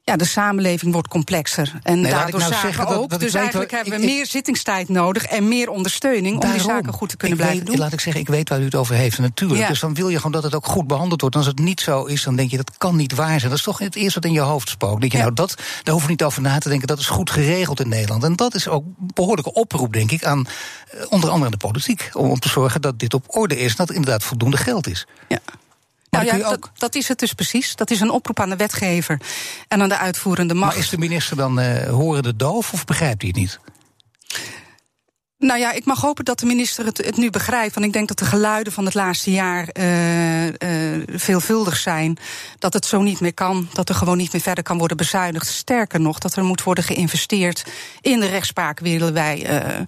ja, 0.04 0.16
de 0.16 0.24
samenleving 0.24 0.92
wordt 0.92 1.08
complexer. 1.08 1.72
En 1.82 2.00
nee, 2.00 2.12
daardoor 2.12 2.40
nou 2.40 2.52
zaken 2.52 2.86
ook. 2.86 3.10
Dat, 3.10 3.20
dus 3.20 3.34
eigenlijk 3.34 3.70
hebben 3.70 4.00
we 4.00 4.04
meer 4.04 4.26
zittingstijd 4.26 4.88
nodig 4.88 5.24
en 5.24 5.48
meer 5.48 5.68
ondersteuning 5.70 6.42
om 6.42 6.50
die 6.50 6.60
zaken 6.60 6.92
goed 6.92 7.08
te 7.08 7.16
kunnen 7.16 7.36
blijven 7.36 7.64
doen. 7.64 7.78
Laat 7.78 7.92
ik 7.92 8.00
zeggen, 8.00 8.22
ik 8.22 8.28
weet 8.28 8.48
waar 8.48 8.60
u 8.60 8.64
het 8.64 8.74
over 8.74 8.94
heeft. 8.94 9.18
natuurlijk. 9.18 9.60
Ja. 9.60 9.68
Dus 9.68 9.80
dan 9.80 9.94
wil 9.94 10.08
je 10.08 10.16
gewoon 10.16 10.32
dat 10.32 10.42
het 10.42 10.54
ook 10.54 10.66
goed 10.66 10.86
behandeld 10.86 11.20
wordt. 11.20 11.36
En 11.36 11.42
als 11.42 11.50
het 11.50 11.60
niet 11.60 11.80
zo 11.80 12.04
is, 12.04 12.22
dan 12.22 12.36
denk 12.36 12.50
je 12.50 12.56
dat 12.56 12.78
kan 12.78 12.96
niet 12.96 13.14
waar 13.14 13.38
zijn. 13.38 13.50
Dat 13.50 13.58
is 13.58 13.64
toch 13.64 13.78
het 13.78 13.96
eerste 13.96 14.20
wat 14.20 14.28
in 14.28 14.34
je 14.34 14.40
hoofd 14.40 14.68
spookt. 14.68 15.00
Denk 15.00 15.12
je, 15.12 15.18
ja. 15.18 15.24
nou, 15.24 15.34
dat, 15.34 15.54
daar 15.82 15.94
hoef 15.94 16.02
je 16.02 16.08
niet 16.08 16.24
over 16.24 16.42
na 16.42 16.58
te 16.58 16.68
denken. 16.68 16.86
Dat 16.86 16.98
is 16.98 17.06
goed 17.06 17.30
geregeld 17.30 17.80
in 17.80 17.88
Nederland. 17.88 18.24
En 18.24 18.36
dat 18.36 18.54
is 18.54 18.68
ook 18.68 18.84
een 18.84 19.10
behoorlijke 19.14 19.52
oproep, 19.52 19.92
denk 19.92 20.10
ik, 20.10 20.24
aan 20.24 20.46
eh, 20.90 21.00
onder 21.08 21.30
andere 21.30 21.50
de 21.50 21.56
politiek. 21.56 22.10
Om, 22.12 22.30
om 22.30 22.38
te 22.38 22.48
zorgen 22.48 22.80
dat 22.80 22.98
dit 22.98 23.14
op 23.14 23.24
orde 23.26 23.58
is. 23.58 23.70
En 23.70 23.76
dat 23.76 23.88
er 23.88 23.94
inderdaad 23.94 24.22
voldoende 24.22 24.56
geld 24.56 24.86
is. 24.86 25.06
Ja. 25.28 25.38
Nou 26.16 26.42
ja, 26.42 26.48
dat, 26.50 26.70
dat, 26.78 26.94
is 26.94 27.08
het 27.08 27.18
dus 27.18 27.32
precies. 27.32 27.76
Dat 27.76 27.90
is 27.90 28.00
een 28.00 28.10
oproep 28.10 28.40
aan 28.40 28.50
de 28.50 28.56
wetgever 28.56 29.20
en 29.68 29.82
aan 29.82 29.88
de 29.88 29.98
uitvoerende 29.98 30.54
macht. 30.54 30.72
Maar 30.72 30.82
is 30.82 30.88
de 30.88 30.98
minister 30.98 31.36
dan 31.36 31.60
uh, 31.60 31.88
horende 31.88 32.36
doof 32.36 32.72
of 32.72 32.84
begrijpt 32.84 33.22
hij 33.22 33.30
het 33.30 33.40
niet? 33.40 33.58
Nou 35.38 35.60
ja, 35.60 35.72
ik 35.72 35.84
mag 35.84 36.00
hopen 36.00 36.24
dat 36.24 36.38
de 36.38 36.46
minister 36.46 36.84
het, 36.84 36.96
het, 36.96 37.16
nu 37.16 37.30
begrijpt. 37.30 37.74
Want 37.74 37.86
ik 37.86 37.92
denk 37.92 38.08
dat 38.08 38.18
de 38.18 38.24
geluiden 38.24 38.72
van 38.72 38.84
het 38.84 38.94
laatste 38.94 39.30
jaar 39.30 39.68
uh, 39.72 40.46
uh, 40.46 40.52
veelvuldig 41.06 41.76
zijn. 41.76 42.18
Dat 42.58 42.72
het 42.72 42.86
zo 42.86 43.02
niet 43.02 43.20
meer 43.20 43.34
kan. 43.34 43.68
Dat 43.72 43.88
er 43.88 43.94
gewoon 43.94 44.16
niet 44.16 44.32
meer 44.32 44.42
verder 44.42 44.64
kan 44.64 44.78
worden 44.78 44.96
bezuinigd. 44.96 45.46
Sterker 45.46 46.00
nog, 46.00 46.18
dat 46.18 46.36
er 46.36 46.44
moet 46.44 46.62
worden 46.62 46.84
geïnvesteerd 46.84 47.64
in 48.00 48.20
de 48.20 48.26
rechtspraak, 48.26 48.80
willen 48.80 49.12
wij. 49.12 49.64
Uh, 49.64 49.80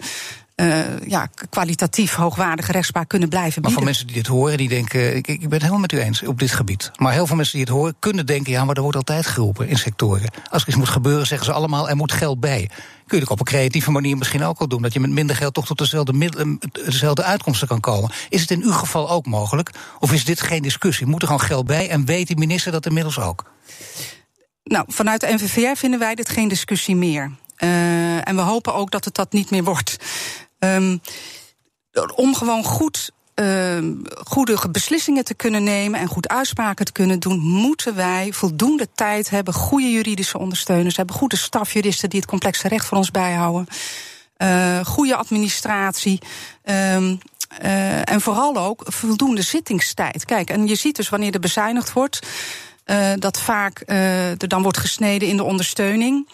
uh, 0.56 1.00
ja, 1.06 1.28
kwalitatief 1.50 2.14
hoogwaardige 2.14 2.72
rechtspraak 2.72 3.08
kunnen 3.08 3.28
blijven 3.28 3.62
bieden. 3.62 3.70
Maar 3.70 3.72
voor 3.72 3.84
mensen 3.84 4.06
die 4.06 4.16
dit 4.16 4.26
horen, 4.26 4.56
die 4.56 4.68
denken, 4.68 5.16
ik, 5.16 5.28
ik 5.28 5.40
ben 5.40 5.50
het 5.50 5.60
helemaal 5.60 5.80
met 5.80 5.92
u 5.92 5.98
eens 6.00 6.22
op 6.22 6.38
dit 6.38 6.50
gebied. 6.50 6.90
Maar 6.96 7.12
heel 7.12 7.26
veel 7.26 7.36
mensen 7.36 7.56
die 7.56 7.66
het 7.66 7.74
horen, 7.74 7.96
kunnen 7.98 8.26
denken, 8.26 8.52
ja, 8.52 8.64
maar 8.64 8.76
er 8.76 8.82
wordt 8.82 8.96
altijd 8.96 9.26
geroepen 9.26 9.68
in 9.68 9.78
sectoren. 9.78 10.30
Als 10.50 10.62
er 10.62 10.68
iets 10.68 10.76
moet 10.76 10.88
gebeuren, 10.88 11.26
zeggen 11.26 11.46
ze 11.46 11.52
allemaal, 11.52 11.88
er 11.88 11.96
moet 11.96 12.12
geld 12.12 12.40
bij. 12.40 12.70
Kun 13.06 13.16
je 13.16 13.22
het 13.22 13.32
op 13.32 13.38
een 13.38 13.44
creatieve 13.44 13.90
manier 13.90 14.16
misschien 14.16 14.42
ook 14.42 14.58
al 14.58 14.68
doen. 14.68 14.82
Dat 14.82 14.92
je 14.92 15.00
met 15.00 15.10
minder 15.10 15.36
geld 15.36 15.54
toch 15.54 15.66
tot 15.66 15.78
dezelfde, 15.78 16.28
eh, 16.28 16.68
dezelfde 16.84 17.22
uitkomsten 17.22 17.68
kan 17.68 17.80
komen. 17.80 18.10
Is 18.28 18.40
het 18.40 18.50
in 18.50 18.62
uw 18.62 18.72
geval 18.72 19.10
ook 19.10 19.26
mogelijk? 19.26 19.70
Of 19.98 20.12
is 20.12 20.24
dit 20.24 20.40
geen 20.40 20.62
discussie? 20.62 21.06
Moet 21.06 21.22
er 21.22 21.28
gewoon 21.28 21.46
geld 21.46 21.66
bij 21.66 21.88
en 21.88 22.04
weet 22.04 22.28
de 22.28 22.36
minister 22.36 22.72
dat 22.72 22.86
inmiddels 22.86 23.18
ook? 23.18 23.44
Nou, 24.64 24.84
vanuit 24.88 25.20
de 25.20 25.34
NVVR 25.34 25.76
vinden 25.76 25.98
wij 25.98 26.14
dit 26.14 26.28
geen 26.28 26.48
discussie 26.48 26.96
meer. 26.96 27.32
Uh, 27.58 28.28
en 28.28 28.36
we 28.36 28.42
hopen 28.42 28.74
ook 28.74 28.90
dat 28.90 29.04
het 29.04 29.14
dat 29.14 29.32
niet 29.32 29.50
meer 29.50 29.64
wordt. 29.64 29.96
Um, 30.58 31.00
om 32.14 32.34
gewoon 32.34 32.64
goed 32.64 33.10
uh, 33.40 33.78
goede 34.24 34.58
beslissingen 34.70 35.24
te 35.24 35.34
kunnen 35.34 35.62
nemen 35.62 36.00
en 36.00 36.06
goed 36.06 36.28
uitspraken 36.28 36.84
te 36.84 36.92
kunnen 36.92 37.20
doen, 37.20 37.38
moeten 37.38 37.94
wij 37.94 38.32
voldoende 38.32 38.88
tijd 38.94 39.30
hebben, 39.30 39.54
goede 39.54 39.90
juridische 39.90 40.38
ondersteuners 40.38 40.96
hebben, 40.96 41.14
goede 41.14 41.36
stafjuristen 41.36 42.10
die 42.10 42.20
het 42.20 42.28
complexe 42.28 42.68
recht 42.68 42.86
voor 42.86 42.98
ons 42.98 43.10
bijhouden, 43.10 43.66
uh, 44.38 44.84
goede 44.84 45.16
administratie. 45.16 46.18
Um, 46.64 47.18
en 48.04 48.20
vooral 48.20 48.56
ook 48.56 48.82
voldoende 48.86 49.42
zittingstijd. 49.42 50.24
Kijk, 50.24 50.50
en 50.50 50.66
je 50.66 50.74
ziet 50.74 50.96
dus 50.96 51.08
wanneer 51.08 51.34
er 51.34 51.40
bezuinigd 51.40 51.92
wordt, 51.92 52.26
uh, 52.86 53.12
dat 53.18 53.40
vaak 53.40 53.82
er 53.86 54.48
dan 54.48 54.62
wordt 54.62 54.78
gesneden 54.78 55.28
in 55.28 55.36
de 55.36 55.44
ondersteuning. 55.44 56.28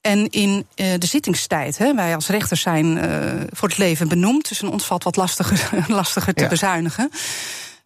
En 0.00 0.28
in 0.28 0.66
uh, 0.76 0.86
de 0.98 1.06
zittingstijd, 1.06 1.78
hè, 1.78 1.94
wij 1.94 2.14
als 2.14 2.28
rechters 2.28 2.60
zijn 2.60 2.96
uh, 2.96 3.02
voor 3.50 3.68
het 3.68 3.78
leven 3.78 4.08
benoemd, 4.08 4.48
dus 4.48 4.62
ons 4.62 4.84
valt 4.84 5.04
wat 5.04 5.16
lastiger, 5.16 5.84
lastiger 5.88 6.34
te 6.34 6.42
ja. 6.42 6.48
bezuinigen. 6.48 7.10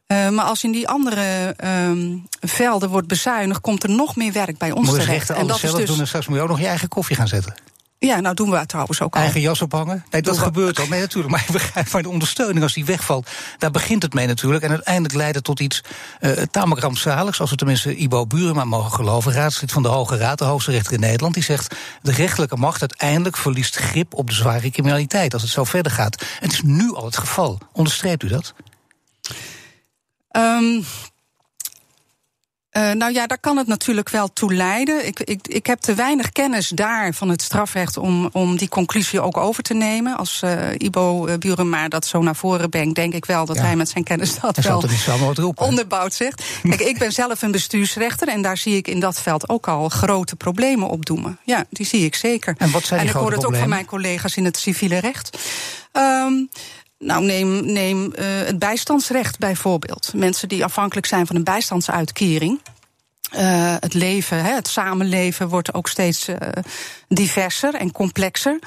Uh, 0.06 0.28
maar 0.28 0.44
als 0.44 0.64
in 0.64 0.73
die 0.73 0.88
andere 0.88 1.54
um, 1.64 2.26
velden 2.40 2.88
wordt 2.88 3.09
bezuinigd, 3.09 3.61
komt 3.61 3.83
er 3.83 3.90
nog 3.90 4.16
meer 4.16 4.33
werk 4.33 4.59
bij 4.59 4.71
ons 4.71 4.90
moet 4.90 4.99
terecht. 4.99 5.30
En 5.30 5.47
dat 5.47 5.59
zelf 5.59 5.73
is 5.73 5.78
dus... 5.78 5.88
doen 5.88 6.00
en 6.00 6.06
straks 6.06 6.26
moet 6.26 6.37
je 6.37 6.42
ook 6.42 6.49
nog 6.49 6.61
je 6.61 6.66
eigen 6.66 6.88
koffie 6.88 7.16
gaan 7.16 7.28
zetten. 7.28 7.54
Ja, 7.99 8.21
nou 8.21 8.35
doen 8.35 8.51
we 8.51 8.67
trouwens 8.67 9.01
ook 9.01 9.15
al. 9.15 9.21
Eigen 9.21 9.41
jas 9.41 9.63
ophangen? 9.63 10.05
Nee, 10.11 10.23
dat 10.23 10.39
gebeurt 10.39 10.79
al. 10.79 10.87
Nee, 10.87 11.01
natuurlijk. 11.01 11.33
Maar 11.33 11.87
maar 11.93 12.03
de 12.03 12.09
ondersteuning, 12.09 12.63
als 12.63 12.73
die 12.73 12.85
wegvalt, 12.85 13.31
daar 13.59 13.71
begint 13.71 14.03
het 14.03 14.15
mee 14.15 14.27
natuurlijk. 14.27 14.65
En 14.65 14.71
uiteindelijk 14.71 15.15
leidt 15.15 15.35
het 15.35 15.45
tot 15.45 15.61
iets 15.61 15.81
uh, 16.21 16.31
tamelijk 16.31 16.81
rampzaligs, 16.83 17.41
als 17.41 17.51
we 17.51 17.57
tenminste 17.57 17.97
Ibo 17.97 18.27
Burema 18.27 18.65
mogen 18.65 18.93
geloven. 18.93 19.33
Raadslid 19.33 19.73
van 19.73 19.83
de 19.83 19.89
Hoge 19.89 20.17
Raad, 20.17 20.39
de 20.39 20.45
hoogste 20.45 20.71
rechter 20.71 20.93
in 20.93 21.01
Nederland. 21.01 21.35
Die 21.35 21.43
zegt, 21.43 21.75
de 22.03 22.13
rechterlijke 22.13 22.57
macht 22.57 22.81
uiteindelijk 22.81 23.37
verliest 23.37 23.77
grip 23.77 24.15
op 24.15 24.29
de 24.29 24.35
zware 24.35 24.71
criminaliteit. 24.71 25.33
Als 25.33 25.43
het 25.43 25.51
zo 25.51 25.65
verder 25.65 25.93
gaat. 25.93 26.21
En 26.21 26.27
het 26.41 26.53
is 26.53 26.63
nu 26.63 26.95
al 26.95 27.05
het 27.05 27.17
geval. 27.17 27.59
Onderstreept 27.73 28.23
u 28.23 28.29
dat? 28.29 28.55
Um, 30.37 30.85
Uh, 32.76 32.90
nou 32.90 33.12
ja, 33.12 33.26
daar 33.26 33.38
kan 33.38 33.57
het 33.57 33.66
natuurlijk 33.66 34.09
wel 34.09 34.33
toe 34.33 34.54
leiden. 34.54 35.07
Ik, 35.07 35.21
ik, 35.21 35.49
ik 35.49 35.66
heb 35.66 35.81
te 35.81 35.95
weinig 35.95 36.33
kennis 36.33 36.69
daar 36.69 37.14
van 37.14 37.28
het 37.28 37.43
strafrecht 37.43 37.97
om, 37.97 38.28
om 38.33 38.57
die 38.57 38.69
conclusie 38.69 39.21
ook 39.21 39.37
over 39.37 39.62
te 39.62 39.75
nemen. 39.75 40.16
Als 40.16 40.40
uh, 40.45 40.59
Ibo 40.78 41.28
uh, 41.28 41.35
Burema 41.38 41.88
dat 41.88 42.07
zo 42.07 42.23
naar 42.23 42.37
voren 42.37 42.71
brengt, 42.71 42.95
denk 42.95 43.14
ik 43.14 43.25
wel 43.25 43.47
dat 43.47 43.57
ja. 43.57 43.62
hij 43.62 43.76
met 43.76 43.88
zijn 43.88 44.04
kennis 44.04 44.40
dat 44.40 44.57
hij 44.57 44.64
wel 44.64 45.52
onderbouwd 45.54 46.14
zegt. 46.14 46.45
Kijk, 46.62 46.81
ik 46.81 46.99
ben 46.99 47.12
zelf 47.12 47.43
een 47.43 47.50
bestuursrechter 47.50 48.28
en 48.28 48.43
daar 48.43 48.57
zie 48.57 48.76
ik 48.76 48.88
in 48.88 49.00
dat 49.00 49.21
veld 49.21 49.49
ook 49.49 49.69
al 49.69 49.88
grote 49.88 50.37
problemen 50.37 50.88
opdoemen. 50.88 51.38
Ja, 51.45 51.64
die 51.71 51.87
zie 51.87 52.04
ik 52.04 52.14
zeker. 52.14 52.54
En 52.59 52.71
wat 52.71 52.85
zijn 52.85 53.00
die 53.00 53.09
en 53.09 53.14
ik 53.14 53.21
hoor 53.21 53.31
het 53.31 53.40
problemen? 53.40 53.69
ook 53.69 53.69
van 53.69 53.69
mijn 53.69 53.87
collega's 53.87 54.37
in 54.37 54.45
het 54.45 54.57
civiele 54.57 54.99
recht. 54.99 55.38
Um, 55.93 56.49
nou, 56.99 57.25
neem, 57.25 57.73
neem 57.73 58.05
uh, 58.05 58.25
het 58.25 58.59
bijstandsrecht 58.59 59.39
bijvoorbeeld. 59.39 60.13
Mensen 60.15 60.49
die 60.49 60.65
afhankelijk 60.65 61.07
zijn 61.07 61.27
van 61.27 61.37
een 61.37 61.45
bijstandsuitkering. 61.45 62.61
Uh, 63.35 63.75
het 63.81 63.95
leven, 63.95 64.45
hè, 64.45 64.55
het 64.55 64.69
samenleven 64.69 65.49
wordt 65.49 65.75
ook 65.75 65.89
steeds 65.89 66.29
uh, 66.29 66.37
diverser 67.09 67.75
en 67.75 67.93
complexer. 67.93 68.59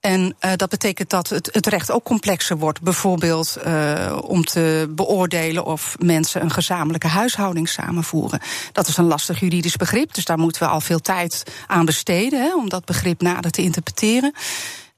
En 0.00 0.36
dat 0.56 0.68
betekent 0.68 1.10
dat 1.10 1.28
het, 1.28 1.48
het 1.52 1.66
recht 1.66 1.90
ook 1.90 2.04
complexer 2.04 2.58
wordt. 2.58 2.80
Bijvoorbeeld 2.80 3.56
om 4.22 4.44
te 4.44 4.86
beoordelen 4.90 5.64
of 5.64 5.96
mensen 5.98 6.42
een 6.42 6.50
gezamenlijke 6.50 7.06
huishouding 7.06 7.68
samenvoeren. 7.68 8.40
Dat 8.72 8.88
is 8.88 8.96
een 8.96 9.04
lastig 9.04 9.40
juridisch 9.40 9.76
begrip, 9.76 10.14
dus 10.14 10.24
daar 10.24 10.38
moeten 10.38 10.62
we 10.62 10.68
al 10.68 10.80
veel 10.80 11.00
tijd 11.00 11.42
aan 11.66 11.84
besteden 11.84 12.42
hè, 12.42 12.54
om 12.54 12.68
dat 12.68 12.84
begrip 12.84 13.20
nader 13.20 13.50
te 13.50 13.62
interpreteren. 13.62 14.32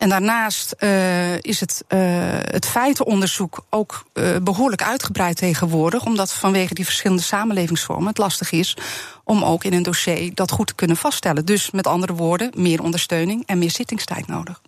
En 0.02 0.08
daarnaast 0.08 0.74
uh, 0.78 1.38
is 1.40 1.60
het, 1.60 1.84
uh, 1.88 1.98
het 2.40 2.66
feitenonderzoek 2.66 3.64
ook 3.70 4.04
uh, 4.14 4.36
behoorlijk 4.42 4.82
uitgebreid 4.82 5.36
tegenwoordig, 5.36 6.04
omdat 6.04 6.32
vanwege 6.32 6.74
die 6.74 6.84
verschillende 6.84 7.22
samenlevingsvormen 7.22 8.06
het 8.06 8.18
lastig 8.18 8.52
is 8.52 8.76
om 9.24 9.44
ook 9.44 9.64
in 9.64 9.72
een 9.72 9.82
dossier 9.82 10.34
dat 10.34 10.50
goed 10.50 10.66
te 10.66 10.74
kunnen 10.74 10.96
vaststellen. 10.96 11.44
Dus 11.44 11.70
met 11.70 11.86
andere 11.86 12.14
woorden, 12.14 12.50
meer 12.56 12.82
ondersteuning 12.82 13.42
en 13.46 13.58
meer 13.58 13.70
zittingstijd 13.70 14.26
nodig. 14.26 14.60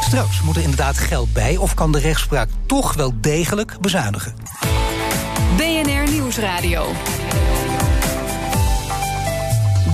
Straks 0.00 0.42
moet 0.42 0.56
er 0.56 0.62
inderdaad 0.62 0.98
geld 0.98 1.32
bij, 1.32 1.56
of 1.56 1.74
kan 1.74 1.92
de 1.92 1.98
rechtspraak 1.98 2.48
toch 2.66 2.94
wel 2.94 3.12
degelijk 3.20 3.80
bezuinigen? 3.80 4.34
BNR 5.56 6.10
Nieuwsradio. 6.10 6.86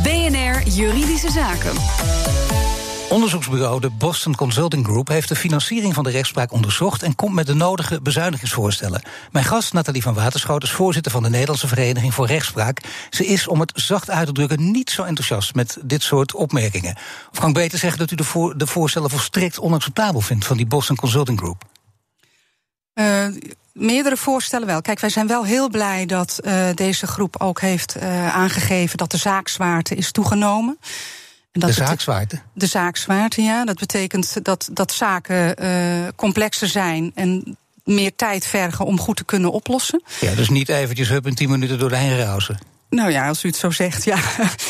BNR 0.02 0.68
Juridische 0.68 1.30
Zaken. 1.30 2.49
Onderzoeksbureau 3.10 3.80
de 3.80 3.90
Boston 3.90 4.34
Consulting 4.34 4.86
Group 4.86 5.08
heeft 5.08 5.28
de 5.28 5.36
financiering 5.36 5.94
van 5.94 6.04
de 6.04 6.10
rechtspraak 6.10 6.52
onderzocht 6.52 7.02
en 7.02 7.14
komt 7.14 7.34
met 7.34 7.46
de 7.46 7.54
nodige 7.54 8.00
bezuinigingsvoorstellen. 8.00 9.02
Mijn 9.32 9.44
gast 9.44 9.72
Nathalie 9.72 10.02
van 10.02 10.14
Waterschoot 10.14 10.62
is 10.62 10.70
voorzitter 10.70 11.12
van 11.12 11.22
de 11.22 11.28
Nederlandse 11.28 11.68
Vereniging 11.68 12.14
voor 12.14 12.26
Rechtspraak. 12.26 12.80
Ze 13.10 13.26
is, 13.26 13.48
om 13.48 13.60
het 13.60 13.72
zacht 13.74 14.10
uit 14.10 14.26
te 14.26 14.32
drukken, 14.32 14.70
niet 14.70 14.90
zo 14.90 15.02
enthousiast 15.02 15.54
met 15.54 15.78
dit 15.82 16.02
soort 16.02 16.34
opmerkingen. 16.34 16.96
Of 17.32 17.38
kan 17.38 17.48
ik 17.48 17.54
beter 17.54 17.78
zeggen 17.78 17.98
dat 17.98 18.10
u 18.10 18.14
de, 18.14 18.24
voor, 18.24 18.58
de 18.58 18.66
voorstellen 18.66 19.10
volstrekt 19.10 19.58
onacceptabel 19.58 20.20
vindt 20.20 20.46
van 20.46 20.56
die 20.56 20.66
Boston 20.66 20.96
Consulting 20.96 21.38
Group? 21.38 21.64
Uh, 22.94 23.26
meerdere 23.72 24.16
voorstellen 24.16 24.66
wel. 24.66 24.80
Kijk, 24.80 25.00
wij 25.00 25.10
zijn 25.10 25.26
wel 25.26 25.44
heel 25.44 25.68
blij 25.68 26.06
dat 26.06 26.38
uh, 26.42 26.68
deze 26.74 27.06
groep 27.06 27.40
ook 27.40 27.60
heeft 27.60 27.96
uh, 27.96 28.34
aangegeven 28.34 28.96
dat 28.96 29.10
de 29.10 29.16
zaakzwaarte 29.16 29.94
is 29.94 30.12
toegenomen. 30.12 30.78
En 31.52 31.60
dat 31.60 31.68
de 31.68 31.74
zaakzwaarte? 31.74 32.40
De 32.52 32.66
zaakzwaarte, 32.66 33.42
ja. 33.42 33.64
Dat 33.64 33.78
betekent 33.78 34.44
dat, 34.44 34.68
dat 34.72 34.92
zaken 34.92 35.64
uh, 35.64 36.08
complexer 36.16 36.68
zijn 36.68 37.12
en 37.14 37.56
meer 37.84 38.16
tijd 38.16 38.46
vergen 38.46 38.84
om 38.84 39.00
goed 39.00 39.16
te 39.16 39.24
kunnen 39.24 39.52
oplossen. 39.52 40.02
Ja, 40.20 40.34
dus 40.34 40.48
niet 40.48 40.68
eventjes 40.68 41.08
hup 41.08 41.26
in 41.26 41.34
tien 41.34 41.50
minuten 41.50 41.78
doorheen 41.78 42.16
rausen. 42.16 42.58
Nou 42.90 43.10
ja, 43.10 43.28
als 43.28 43.44
u 43.44 43.48
het 43.48 43.56
zo 43.56 43.70
zegt, 43.70 44.04
ja. 44.04 44.18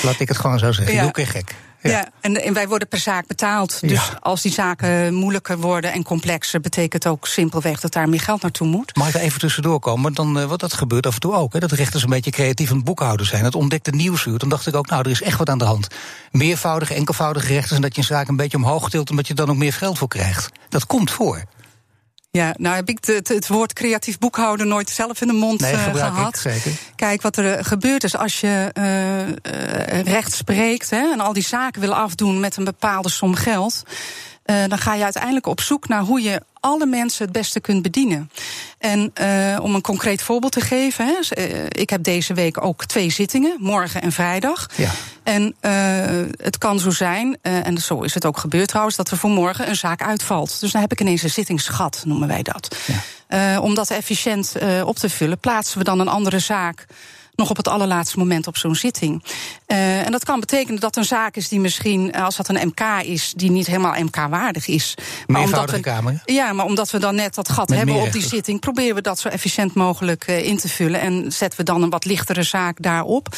Laat 0.03 0.21
ik 0.21 0.29
het 0.29 0.39
gewoon 0.39 0.59
zo 0.59 0.73
zeggen. 0.73 0.95
Ja. 0.95 1.01
Doe 1.01 1.11
ik 1.11 1.29
gek. 1.29 1.55
Ja, 1.83 1.91
ja 1.91 2.09
en, 2.21 2.43
en, 2.43 2.53
wij 2.53 2.69
worden 2.69 2.89
per 2.89 2.99
zaak 2.99 3.27
betaald. 3.27 3.81
Dus 3.81 3.91
ja. 3.91 4.19
als 4.21 4.43
die 4.43 4.53
zaken 4.53 5.15
moeilijker 5.15 5.59
worden 5.59 5.93
en 5.93 6.03
complexer, 6.03 6.61
betekent 6.61 7.07
ook 7.07 7.27
simpelweg 7.27 7.81
dat 7.81 7.93
daar 7.93 8.09
meer 8.09 8.21
geld 8.21 8.43
naartoe 8.43 8.67
moet. 8.67 8.97
Mag 8.97 9.09
ik 9.09 9.15
er 9.15 9.21
even 9.21 9.41
tussendoor 9.41 9.81
komen? 9.81 10.15
Dan, 10.15 10.39
uh, 10.39 10.45
wat 10.45 10.61
dat 10.61 10.73
gebeurt 10.73 11.07
af 11.07 11.15
en 11.15 11.21
toe 11.21 11.35
ook. 11.35 11.53
Hè, 11.53 11.59
dat 11.59 11.73
rechters 11.73 12.03
een 12.03 12.11
beetje 12.11 12.31
creatief 12.31 12.71
een 12.71 12.85
boekhouder 12.85 13.27
zijn. 13.27 13.45
Het 13.45 13.55
ontdekte 13.55 13.91
nieuwsuur. 13.91 14.39
Dan 14.39 14.49
dacht 14.49 14.67
ik 14.67 14.75
ook, 14.75 14.89
nou, 14.89 15.03
er 15.03 15.11
is 15.11 15.23
echt 15.23 15.39
wat 15.39 15.49
aan 15.49 15.59
de 15.59 15.65
hand. 15.65 15.87
Meervoudige, 16.31 16.95
enkelvoudige 16.95 17.47
rechters 17.47 17.73
en 17.73 17.83
dat 17.83 17.95
je 17.95 18.01
een 18.01 18.07
zaak 18.07 18.29
een 18.29 18.37
beetje 18.37 18.57
omhoog 18.57 18.91
tilt 18.91 19.11
omdat 19.11 19.27
je 19.27 19.35
dan 19.35 19.51
ook 19.51 19.57
meer 19.57 19.73
geld 19.73 19.99
voor 19.99 20.09
krijgt. 20.09 20.51
Dat 20.69 20.87
komt 20.87 21.11
voor. 21.11 21.45
Ja, 22.33 22.55
nou 22.59 22.77
heb 22.77 22.89
ik 22.89 22.99
het, 23.05 23.29
het, 23.29 23.49
woord 23.49 23.73
creatief 23.73 24.19
boekhouden 24.19 24.69
nooit 24.69 24.91
zelf 24.91 25.21
in 25.21 25.27
de 25.27 25.33
mond 25.33 25.61
nee, 25.61 25.73
uh, 25.73 25.95
gehad. 25.95 26.35
Ik, 26.35 26.41
zeker. 26.41 26.73
Kijk, 26.97 27.23
wat 27.23 27.37
er 27.37 27.65
gebeurt 27.65 28.05
is 28.05 28.17
als 28.17 28.41
je 28.41 28.71
uh, 28.79 30.01
recht 30.03 30.33
spreekt 30.33 30.91
hè, 30.91 31.13
en 31.13 31.21
al 31.21 31.33
die 31.33 31.43
zaken 31.43 31.81
wil 31.81 31.95
afdoen 31.95 32.41
met 32.41 32.57
een 32.57 32.65
bepaalde 32.65 33.09
som 33.09 33.35
geld. 33.35 33.83
Uh, 34.51 34.69
dan 34.69 34.79
ga 34.79 34.95
je 34.95 35.05
uiteindelijk 35.05 35.47
op 35.47 35.61
zoek 35.61 35.89
naar 35.89 36.03
hoe 36.03 36.23
je 36.23 36.43
alle 36.61 36.87
mensen 36.87 37.25
het 37.25 37.33
beste 37.33 37.61
kunt 37.61 37.83
bedienen. 37.83 38.31
En 38.79 39.13
uh, 39.21 39.59
om 39.63 39.75
een 39.75 39.81
concreet 39.81 40.23
voorbeeld 40.23 40.53
te 40.53 40.61
geven, 40.61 41.07
hè, 41.07 41.43
uh, 41.43 41.65
ik 41.69 41.91
heb 41.91 42.03
deze 42.03 42.35
week 42.35 42.65
ook 42.65 42.85
twee 42.85 43.11
zittingen, 43.11 43.57
morgen 43.59 44.03
en 44.03 44.13
vrijdag. 44.13 44.67
Ja. 44.77 44.91
En 45.23 45.55
uh, 45.61 45.71
het 46.37 46.59
kan 46.59 46.79
zo 46.79 46.91
zijn, 46.91 47.39
en 47.43 47.79
zo 47.79 48.03
is 48.03 48.15
het 48.15 48.25
ook 48.25 48.39
gebeurd 48.39 48.69
trouwens, 48.69 48.97
dat 48.97 49.11
er 49.11 49.17
voor 49.17 49.31
morgen 49.31 49.69
een 49.69 49.77
zaak 49.77 50.03
uitvalt. 50.03 50.61
Dus 50.61 50.73
dan 50.73 50.81
heb 50.81 50.93
ik 50.93 51.01
ineens 51.01 51.23
een 51.23 51.31
zittingsgat, 51.31 52.03
noemen 52.07 52.29
wij 52.29 52.43
dat. 52.43 52.77
Ja. 53.29 53.61
om 53.61 53.75
dat 53.75 53.91
efficiënt 53.91 54.55
op 54.85 54.97
te 54.97 55.11
vullen, 55.11 55.39
plaatsen 55.39 55.79
we 55.79 55.85
dan 55.85 56.01
een 56.01 56.09
andere 56.09 56.39
zaak 56.39 56.87
nog 57.41 57.51
op 57.51 57.57
het 57.57 57.69
allerlaatste 57.69 58.19
moment 58.19 58.47
op 58.47 58.57
zo'n 58.57 58.75
zitting. 58.75 59.23
Uh, 59.67 60.07
en 60.07 60.13
dat 60.13 60.25
kan 60.25 60.41
betekenen 60.41 60.81
dat 60.81 60.97
een 60.97 61.05
zaak 61.05 61.37
is 61.37 61.49
die 61.49 61.61
misschien, 61.61 62.13
als 62.13 62.37
dat 62.37 62.49
een 62.49 62.67
MK 62.67 62.81
is, 63.05 63.33
die 63.37 63.51
niet 63.51 63.67
helemaal 63.67 64.03
MK-waardig 64.03 64.67
is. 64.67 64.95
Maar 65.27 65.43
omdat 65.43 65.71
we, 65.71 65.81
kamer. 65.81 66.23
Ja, 66.25 66.53
maar 66.53 66.65
omdat 66.65 66.91
we 66.91 66.99
dan 66.99 67.15
net 67.15 67.35
dat 67.35 67.49
gat 67.49 67.69
Met 67.69 67.79
hebben 67.79 67.97
op 67.97 68.13
die 68.13 68.23
zitting, 68.23 68.61
proberen 68.61 68.95
we 68.95 69.01
dat 69.01 69.19
zo 69.19 69.29
efficiënt 69.29 69.75
mogelijk 69.75 70.29
uh, 70.29 70.47
in 70.47 70.57
te 70.57 70.69
vullen. 70.69 71.01
En 71.01 71.33
zetten 71.33 71.59
we 71.59 71.65
dan 71.65 71.83
een 71.83 71.91
wat 71.91 72.05
lichtere 72.05 72.43
zaak 72.43 72.83
daarop. 72.83 73.29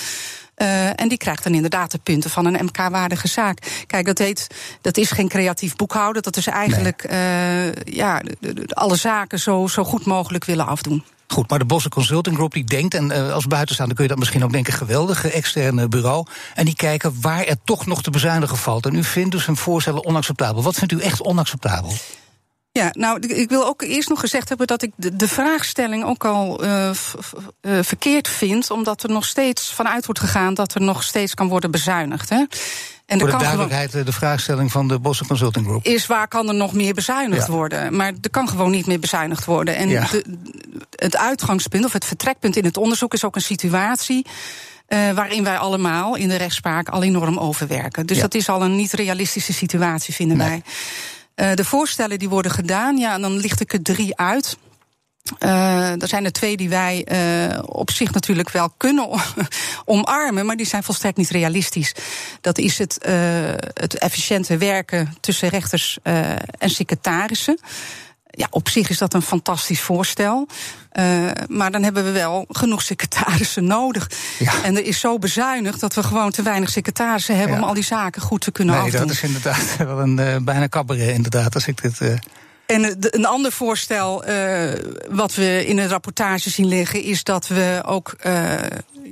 Uh, 0.56 1.00
en 1.00 1.08
die 1.08 1.18
krijgt 1.18 1.44
dan 1.44 1.54
inderdaad 1.54 1.90
de 1.90 1.98
punten 1.98 2.30
van 2.30 2.46
een 2.46 2.64
MK-waardige 2.64 3.28
zaak. 3.28 3.84
Kijk, 3.86 4.06
dat, 4.06 4.18
heet, 4.18 4.46
dat 4.80 4.96
is 4.96 5.10
geen 5.10 5.28
creatief 5.28 5.76
boekhouden. 5.76 6.22
Dat 6.22 6.36
is 6.36 6.46
eigenlijk 6.46 7.08
nee. 7.08 7.66
uh, 7.66 7.94
ja, 7.94 8.22
alle 8.68 8.96
zaken 8.96 9.38
zo, 9.38 9.66
zo 9.66 9.84
goed 9.84 10.04
mogelijk 10.04 10.44
willen 10.44 10.66
afdoen. 10.66 11.04
Goed, 11.32 11.50
maar 11.50 11.58
de 11.58 11.64
Bosse 11.64 11.88
Consulting 11.88 12.36
Group 12.36 12.52
die 12.52 12.64
denkt, 12.64 12.94
en 12.94 13.10
uh, 13.10 13.32
als 13.32 13.46
buitenstaander 13.46 13.94
kun 13.94 14.04
je 14.04 14.10
dat 14.10 14.18
misschien 14.18 14.44
ook 14.44 14.52
denken, 14.52 14.72
geweldige 14.72 15.30
externe 15.30 15.88
bureau. 15.88 16.26
En 16.54 16.64
die 16.64 16.76
kijken 16.76 17.14
waar 17.20 17.44
er 17.44 17.56
toch 17.64 17.86
nog 17.86 18.02
te 18.02 18.10
bezuinigen 18.10 18.56
valt. 18.56 18.86
En 18.86 18.94
u 18.94 19.04
vindt 19.04 19.30
dus 19.30 19.46
hun 19.46 19.56
voorstellen 19.56 20.04
onacceptabel. 20.04 20.62
Wat 20.62 20.74
vindt 20.74 20.92
u 20.92 21.00
echt 21.00 21.22
onacceptabel? 21.22 21.92
Ja, 22.72 22.88
nou, 22.92 23.20
ik 23.20 23.48
wil 23.48 23.66
ook 23.66 23.82
eerst 23.82 24.08
nog 24.08 24.20
gezegd 24.20 24.48
hebben 24.48 24.66
dat 24.66 24.82
ik 24.82 24.92
de, 24.96 25.16
de 25.16 25.28
vraagstelling 25.28 26.04
ook 26.04 26.24
al 26.24 26.64
uh, 26.64 26.90
uh, 27.60 27.78
verkeerd 27.82 28.28
vind, 28.28 28.70
omdat 28.70 29.02
er 29.02 29.10
nog 29.10 29.24
steeds 29.24 29.72
vanuit 29.72 30.04
wordt 30.04 30.20
gegaan 30.20 30.54
dat 30.54 30.74
er 30.74 30.80
nog 30.80 31.02
steeds 31.02 31.34
kan 31.34 31.48
worden 31.48 31.70
bezuinigd. 31.70 32.28
Hè? 32.28 32.44
En 33.06 33.18
Voor 33.20 33.30
de 33.30 33.36
duidelijkheid, 33.36 33.92
de 33.92 34.12
vraagstelling 34.12 34.72
van 34.72 34.88
de 34.88 34.98
Bosse 34.98 35.26
Consulting 35.26 35.66
Group. 35.66 35.84
Is 35.84 36.06
waar 36.06 36.28
kan 36.28 36.48
er 36.48 36.54
nog 36.54 36.72
meer 36.72 36.94
bezuinigd 36.94 37.46
ja. 37.46 37.52
worden? 37.52 37.96
Maar 37.96 38.12
er 38.20 38.30
kan 38.30 38.48
gewoon 38.48 38.70
niet 38.70 38.86
meer 38.86 38.98
bezuinigd 38.98 39.44
worden. 39.44 39.76
En 39.76 39.88
ja. 39.88 40.06
de, 40.10 40.24
het 41.02 41.16
uitgangspunt 41.16 41.84
of 41.84 41.92
het 41.92 42.04
vertrekpunt 42.04 42.56
in 42.56 42.64
het 42.64 42.76
onderzoek 42.76 43.12
is 43.12 43.24
ook 43.24 43.36
een 43.36 43.42
situatie. 43.42 44.26
Uh, 44.88 45.10
waarin 45.10 45.44
wij 45.44 45.58
allemaal 45.58 46.16
in 46.16 46.28
de 46.28 46.36
rechtspraak 46.36 46.88
al 46.88 47.02
enorm 47.02 47.38
overwerken. 47.38 48.06
Dus 48.06 48.20
dat 48.20 48.34
is 48.34 48.48
al 48.48 48.62
een 48.62 48.76
niet 48.76 48.92
realistische 48.92 49.52
situatie, 49.52 50.14
vinden 50.14 50.36
wij. 50.36 50.62
Uh, 51.36 51.54
de 51.54 51.64
voorstellen 51.64 52.18
die 52.18 52.28
worden 52.28 52.52
gedaan, 52.52 52.96
ja, 52.96 53.18
dan 53.18 53.36
licht 53.36 53.60
ik 53.60 53.72
er 53.72 53.82
drie 53.82 54.16
uit. 54.16 54.56
Uh, 55.38 56.02
er 56.02 56.08
zijn 56.08 56.24
er 56.24 56.32
twee 56.32 56.56
die 56.56 56.68
wij 56.68 57.06
uh, 57.12 57.58
op 57.66 57.90
zich 57.90 58.12
natuurlijk 58.12 58.50
wel 58.50 58.70
kunnen 58.76 59.08
omarmen, 59.84 60.46
maar 60.46 60.56
die 60.56 60.66
zijn 60.66 60.82
volstrekt 60.82 61.16
niet 61.16 61.30
realistisch. 61.30 61.94
Dat 62.40 62.58
is 62.58 62.78
het, 62.78 62.98
uh, 63.06 63.12
het 63.74 63.98
efficiënte 63.98 64.56
werken 64.56 65.14
tussen 65.20 65.48
rechters 65.48 65.98
en 66.58 66.70
secretarissen. 66.70 67.58
Ja, 68.34 68.46
op 68.50 68.68
zich 68.68 68.88
is 68.88 68.98
dat 68.98 69.14
een 69.14 69.22
fantastisch 69.22 69.80
voorstel. 69.80 70.48
Uh, 70.92 71.30
maar 71.48 71.70
dan 71.70 71.82
hebben 71.82 72.04
we 72.04 72.10
wel 72.10 72.44
genoeg 72.48 72.82
secretarissen 72.82 73.64
nodig. 73.64 74.10
Ja. 74.38 74.62
En 74.62 74.76
er 74.76 74.84
is 74.84 75.00
zo 75.00 75.18
bezuinigd 75.18 75.80
dat 75.80 75.94
we 75.94 76.02
gewoon 76.02 76.30
te 76.30 76.42
weinig 76.42 76.70
secretarissen 76.70 77.36
hebben 77.36 77.56
ja. 77.56 77.62
om 77.62 77.68
al 77.68 77.74
die 77.74 77.84
zaken 77.84 78.22
goed 78.22 78.40
te 78.40 78.50
kunnen 78.50 78.74
nee, 78.74 78.84
afdoen. 78.84 79.00
Dat 79.00 79.10
is 79.10 79.22
inderdaad 79.22 79.76
wel 79.78 80.00
een 80.00 80.18
uh, 80.18 80.36
bijna 80.36 80.68
cabaret, 80.68 81.14
inderdaad, 81.14 81.54
als 81.54 81.66
ik 81.66 81.82
dit. 81.82 82.00
Uh... 82.00 82.14
En 82.72 82.96
een 83.00 83.26
ander 83.26 83.52
voorstel 83.52 84.28
uh, 84.28 84.72
wat 85.10 85.34
we 85.34 85.66
in 85.66 85.76
de 85.76 85.86
rapportage 85.86 86.50
zien 86.50 86.66
liggen, 86.66 87.02
is 87.02 87.24
dat 87.24 87.46
we 87.46 87.82
ook 87.86 88.16
uh, 88.26 88.54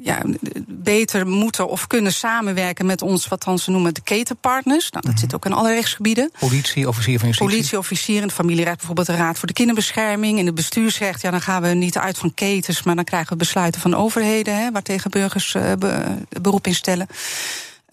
ja, 0.02 0.22
beter 0.66 1.26
moeten 1.26 1.68
of 1.68 1.86
kunnen 1.86 2.12
samenwerken 2.12 2.86
met 2.86 3.02
ons, 3.02 3.28
wat 3.28 3.42
dan 3.42 3.58
ze 3.58 3.70
noemen 3.70 3.94
de 3.94 4.00
ketenpartners. 4.00 4.90
Nou, 4.90 5.04
dat 5.04 5.12
-hmm. 5.12 5.20
zit 5.20 5.34
ook 5.34 5.44
in 5.44 5.52
alle 5.52 5.72
rechtsgebieden. 5.72 6.30
Politie, 6.38 6.88
officier 6.88 7.18
van 7.18 7.28
justitie. 7.28 7.54
Politie, 7.54 7.78
officier, 7.78 8.16
in 8.16 8.22
het 8.22 8.32
familierecht 8.32 8.76
bijvoorbeeld 8.76 9.06
de 9.06 9.16
Raad 9.16 9.38
voor 9.38 9.48
de 9.48 9.54
Kinderbescherming. 9.54 10.38
In 10.38 10.46
het 10.46 10.54
bestuursrecht, 10.54 11.20
ja, 11.20 11.30
dan 11.30 11.40
gaan 11.40 11.62
we 11.62 11.68
niet 11.68 11.98
uit 11.98 12.18
van 12.18 12.34
ketens, 12.34 12.82
maar 12.82 12.94
dan 12.94 13.04
krijgen 13.04 13.32
we 13.32 13.36
besluiten 13.36 13.80
van 13.80 13.94
overheden, 13.94 14.56
hè, 14.56 14.70
waar 14.70 14.82
tegen 14.82 15.10
burgers 15.10 15.54
uh, 15.54 15.72
be, 15.78 16.04
beroep 16.40 16.66
in 16.66 16.74
stellen. 16.74 17.06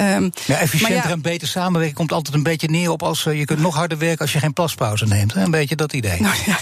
Um, 0.01 0.31
ja, 0.45 0.57
efficiënter 0.57 0.95
ja, 0.95 1.09
en 1.09 1.21
beter 1.21 1.47
samenwerken 1.47 1.95
komt 1.95 2.11
altijd 2.11 2.35
een 2.35 2.43
beetje 2.43 2.67
neer 2.67 2.89
op 2.91 3.03
als 3.03 3.25
uh, 3.25 3.37
je 3.39 3.45
kunt 3.45 3.59
nog 3.59 3.75
harder 3.75 3.97
werken 3.97 4.19
als 4.19 4.33
je 4.33 4.39
geen 4.39 4.53
plaspauze 4.53 5.05
neemt. 5.05 5.33
Hè? 5.33 5.43
Een 5.43 5.51
beetje 5.51 5.75
dat 5.75 5.93
idee. 5.93 6.21
Nou, 6.21 6.35
ja, 6.45 6.57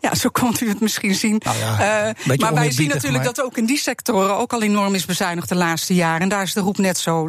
ja, 0.00 0.14
zo 0.14 0.28
komt 0.28 0.60
u 0.60 0.68
het 0.68 0.80
misschien 0.80 1.14
zien. 1.14 1.40
Nou 1.44 1.56
uh, 1.58 2.38
maar 2.38 2.54
wij 2.54 2.70
zien 2.70 2.88
natuurlijk 2.88 3.24
maar... 3.24 3.34
dat 3.34 3.44
ook 3.44 3.56
in 3.56 3.66
die 3.66 3.78
sectoren 3.78 4.36
ook 4.36 4.52
al 4.52 4.62
enorm 4.62 4.94
is 4.94 5.04
bezuinigd 5.04 5.48
de 5.48 5.54
laatste 5.54 5.94
jaren. 5.94 6.20
En 6.20 6.28
daar 6.28 6.42
is 6.42 6.52
de 6.52 6.60
roep 6.60 6.78
net 6.78 6.98
zo, 6.98 7.26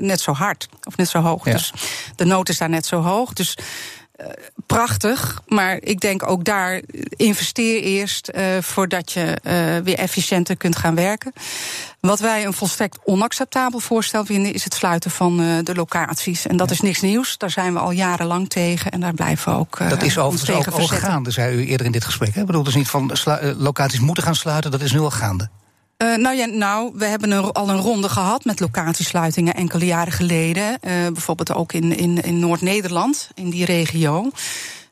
net 0.00 0.20
zo 0.20 0.32
hard 0.32 0.68
of 0.84 0.96
net 0.96 1.08
zo 1.08 1.20
hoog. 1.20 1.42
Dus 1.42 1.72
de 2.16 2.24
nood 2.24 2.48
is 2.48 2.58
daar 2.58 2.68
net 2.68 2.86
zo 2.86 3.00
hoog. 3.00 3.32
Dus 3.32 3.56
prachtig, 4.66 5.42
maar 5.46 5.78
ik 5.80 6.00
denk 6.00 6.28
ook 6.28 6.44
daar 6.44 6.80
investeer 7.16 7.82
eerst 7.82 8.30
uh, 8.34 8.44
voordat 8.60 9.12
je 9.12 9.38
uh, 9.42 9.84
weer 9.84 9.98
efficiënter 9.98 10.56
kunt 10.56 10.76
gaan 10.76 10.94
werken. 10.94 11.32
Wat 12.00 12.20
wij 12.20 12.44
een 12.44 12.52
volstrekt 12.52 12.98
onacceptabel 13.04 13.80
voorstel 13.80 14.24
vinden, 14.24 14.54
is 14.54 14.64
het 14.64 14.74
sluiten 14.74 15.10
van 15.10 15.36
de 15.36 15.74
locaties. 15.74 16.46
En 16.46 16.56
dat 16.56 16.68
ja. 16.68 16.74
is 16.74 16.80
niks 16.80 17.00
nieuws. 17.00 17.38
Daar 17.38 17.50
zijn 17.50 17.72
we 17.72 17.78
al 17.78 17.90
jarenlang 17.90 18.48
tegen 18.48 18.90
en 18.90 19.00
daar 19.00 19.14
blijven 19.14 19.52
we 19.52 19.58
ook. 19.58 19.88
dat 19.88 20.02
is 20.02 20.18
overigens 20.18 20.66
ook 20.66 20.74
al 20.74 20.86
gaande, 20.86 21.30
zei 21.30 21.56
u 21.56 21.66
eerder 21.66 21.86
in 21.86 21.92
dit 21.92 22.04
gesprek. 22.04 22.36
Ik 22.36 22.46
bedoel 22.46 22.62
dus 22.62 22.74
niet 22.74 22.88
van 22.88 23.12
locaties 23.56 24.00
moeten 24.00 24.24
gaan 24.24 24.34
sluiten, 24.34 24.70
dat 24.70 24.80
is 24.80 24.92
nu 24.92 25.00
al 25.00 25.10
gaande. 25.10 25.48
Uh, 26.02 26.16
nou 26.16 26.36
ja, 26.36 26.46
nou, 26.46 26.92
we 26.94 27.04
hebben 27.04 27.52
al 27.52 27.68
een 27.68 27.80
ronde 27.80 28.08
gehad 28.08 28.44
met 28.44 28.60
locatiesluitingen 28.60 29.54
enkele 29.54 29.84
jaren 29.84 30.12
geleden. 30.12 30.64
Uh, 30.64 30.78
bijvoorbeeld 31.12 31.52
ook 31.52 31.72
in, 31.72 31.96
in, 31.96 32.22
in 32.22 32.38
Noord-Nederland, 32.38 33.30
in 33.34 33.50
die 33.50 33.64
regio. 33.64 34.30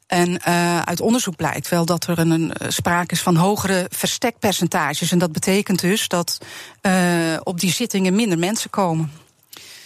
En 0.07 0.29
uh, 0.49 0.81
uit 0.81 1.01
onderzoek 1.01 1.37
blijkt 1.37 1.69
wel 1.69 1.85
dat 1.85 2.07
er 2.07 2.19
een, 2.19 2.31
een 2.31 2.73
sprake 2.73 3.15
is 3.15 3.23
van 3.23 3.37
hogere 3.37 3.87
verstekpercentages. 3.89 5.13
En 5.13 5.19
dat 5.19 5.33
betekent 5.33 5.81
dus 5.81 6.09
dat 6.09 6.39
op 7.43 7.61
die 7.61 7.73
zittingen 7.73 8.15
minder 8.15 8.39
mensen 8.39 8.71
komen. 8.71 9.13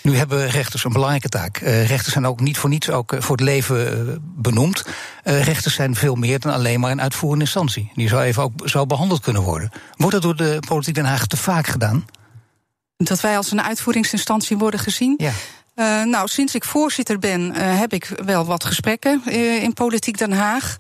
Nu 0.05 0.17
hebben 0.17 0.49
rechters 0.49 0.85
een 0.85 0.93
belangrijke 0.93 1.29
taak. 1.29 1.61
Uh, 1.61 1.87
rechters 1.87 2.13
zijn 2.13 2.27
ook 2.27 2.41
niet 2.41 2.59
voor 2.59 2.71
niets 2.71 2.91
ook 2.91 3.13
uh, 3.13 3.21
voor 3.21 3.37
het 3.37 3.45
leven 3.45 4.09
uh, 4.09 4.15
benoemd. 4.21 4.85
rechters 5.23 5.75
zijn 5.75 5.95
veel 5.95 6.15
meer 6.15 6.41
dan 6.41 6.53
alleen 6.53 6.81
maar 6.81 6.91
een 6.91 7.01
uitvoerende 7.01 7.45
instantie. 7.45 7.91
Die 7.95 8.09
zou 8.09 8.23
even 8.23 8.43
ook 8.43 8.53
zo 8.65 8.87
behandeld 8.87 9.21
kunnen 9.21 9.43
worden. 9.43 9.71
Wordt 9.97 10.13
dat 10.13 10.23
door 10.23 10.37
de 10.37 10.63
politiek 10.69 10.95
Den 10.95 11.05
Haag 11.05 11.27
te 11.27 11.37
vaak 11.37 11.67
gedaan? 11.67 12.05
Dat 12.97 13.21
wij 13.21 13.37
als 13.37 13.51
een 13.51 13.63
uitvoeringsinstantie 13.63 14.59
worden 14.59 14.81
gezien? 14.81 15.15
Ja. 15.17 15.33
Uh, 15.77 16.05
nou, 16.05 16.29
sinds 16.29 16.55
ik 16.55 16.65
voorzitter 16.65 17.19
ben, 17.19 17.41
uh, 17.41 17.79
heb 17.79 17.93
ik 17.93 18.09
wel 18.25 18.45
wat 18.45 18.65
gesprekken 18.65 19.23
uh, 19.27 19.63
in 19.63 19.73
Politiek 19.73 20.19
Den 20.19 20.33
Haag. 20.33 20.77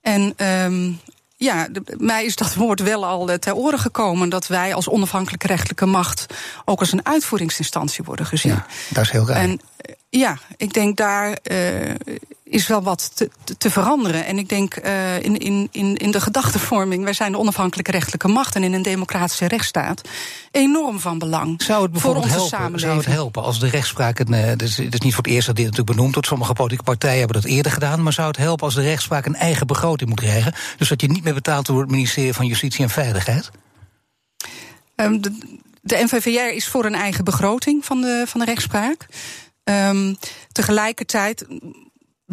En 0.00 0.46
um, 0.46 1.00
ja, 1.44 1.68
de, 1.68 1.82
mij 1.98 2.24
is 2.24 2.36
dat 2.36 2.54
woord 2.54 2.80
wel 2.80 3.06
al 3.06 3.38
ter 3.38 3.54
oren 3.54 3.78
gekomen. 3.78 4.28
Dat 4.28 4.46
wij 4.46 4.74
als 4.74 4.88
onafhankelijke 4.88 5.46
rechtelijke 5.46 5.86
macht 5.86 6.26
ook 6.64 6.80
als 6.80 6.92
een 6.92 7.06
uitvoeringsinstantie 7.06 8.04
worden 8.04 8.26
gezien. 8.26 8.52
Ja, 8.52 8.66
dat 8.88 9.04
is 9.04 9.10
heel 9.10 9.26
raar. 9.26 9.36
En 9.36 9.60
ja, 10.08 10.38
ik 10.56 10.72
denk 10.72 10.96
daar 10.96 11.38
uh, 11.42 11.90
is 12.54 12.66
wel 12.66 12.82
wat 12.82 13.10
te, 13.16 13.30
te, 13.58 13.70
veranderen. 13.70 14.26
En 14.26 14.38
ik 14.38 14.48
denk 14.48 14.84
uh, 14.84 15.22
in, 15.22 15.38
in, 15.38 15.68
in, 15.72 15.96
in 15.96 16.10
de 16.10 16.20
gedachtevorming, 16.20 17.04
wij 17.04 17.12
zijn 17.12 17.32
de 17.32 17.38
onafhankelijke 17.38 17.90
rechtelijke 17.90 18.28
macht 18.28 18.54
en 18.54 18.62
in 18.62 18.72
een 18.72 18.82
democratische 18.82 19.48
rechtsstaat 19.48 20.00
enorm 20.50 21.00
van 21.00 21.18
belang. 21.18 21.62
Zou 21.62 21.82
het 21.82 21.92
bijvoorbeeld 21.92 22.26
voor 22.26 22.40
onze 22.40 22.56
helpen, 22.56 22.80
zou 22.80 22.96
het 22.96 23.06
helpen 23.06 23.42
als 23.42 23.60
de 23.60 23.68
rechtspraak, 23.68 24.18
het 24.18 24.62
is, 24.62 24.76
het 24.76 24.94
is 24.94 25.00
niet 25.00 25.14
voor 25.14 25.22
het 25.24 25.32
eerst 25.32 25.46
dat 25.46 25.56
dit 25.56 25.64
natuurlijk 25.64 25.96
benoemd 25.96 26.12
wordt, 26.12 26.28
sommige 26.28 26.52
politieke 26.52 26.84
partijen 26.84 27.18
hebben 27.18 27.42
dat 27.42 27.50
eerder 27.50 27.72
gedaan, 27.72 28.02
maar 28.02 28.12
zou 28.12 28.28
het 28.28 28.36
helpen 28.36 28.64
als 28.64 28.74
de 28.74 28.82
rechtspraak 28.82 29.26
een 29.26 29.36
eigen 29.36 29.66
begroting 29.66 30.08
moet 30.08 30.20
krijgen? 30.20 30.54
Dus 30.76 30.88
dat 30.88 31.00
je 31.00 31.08
niet 31.08 31.24
meer 31.24 31.34
betaalt 31.34 31.66
door 31.66 31.80
het 31.80 31.90
ministerie 31.90 32.34
van 32.34 32.46
Justitie 32.46 32.84
en 32.84 32.90
Veiligheid? 32.90 33.50
Um, 34.96 35.20
de, 35.20 35.58
de 35.82 36.02
NVVR 36.04 36.54
is 36.54 36.68
voor 36.68 36.84
een 36.84 36.94
eigen 36.94 37.24
begroting 37.24 37.84
van 37.84 38.00
de, 38.00 38.24
van 38.26 38.40
de 38.40 38.46
rechtspraak. 38.46 39.06
Um, 39.64 40.16
tegelijkertijd 40.52 41.46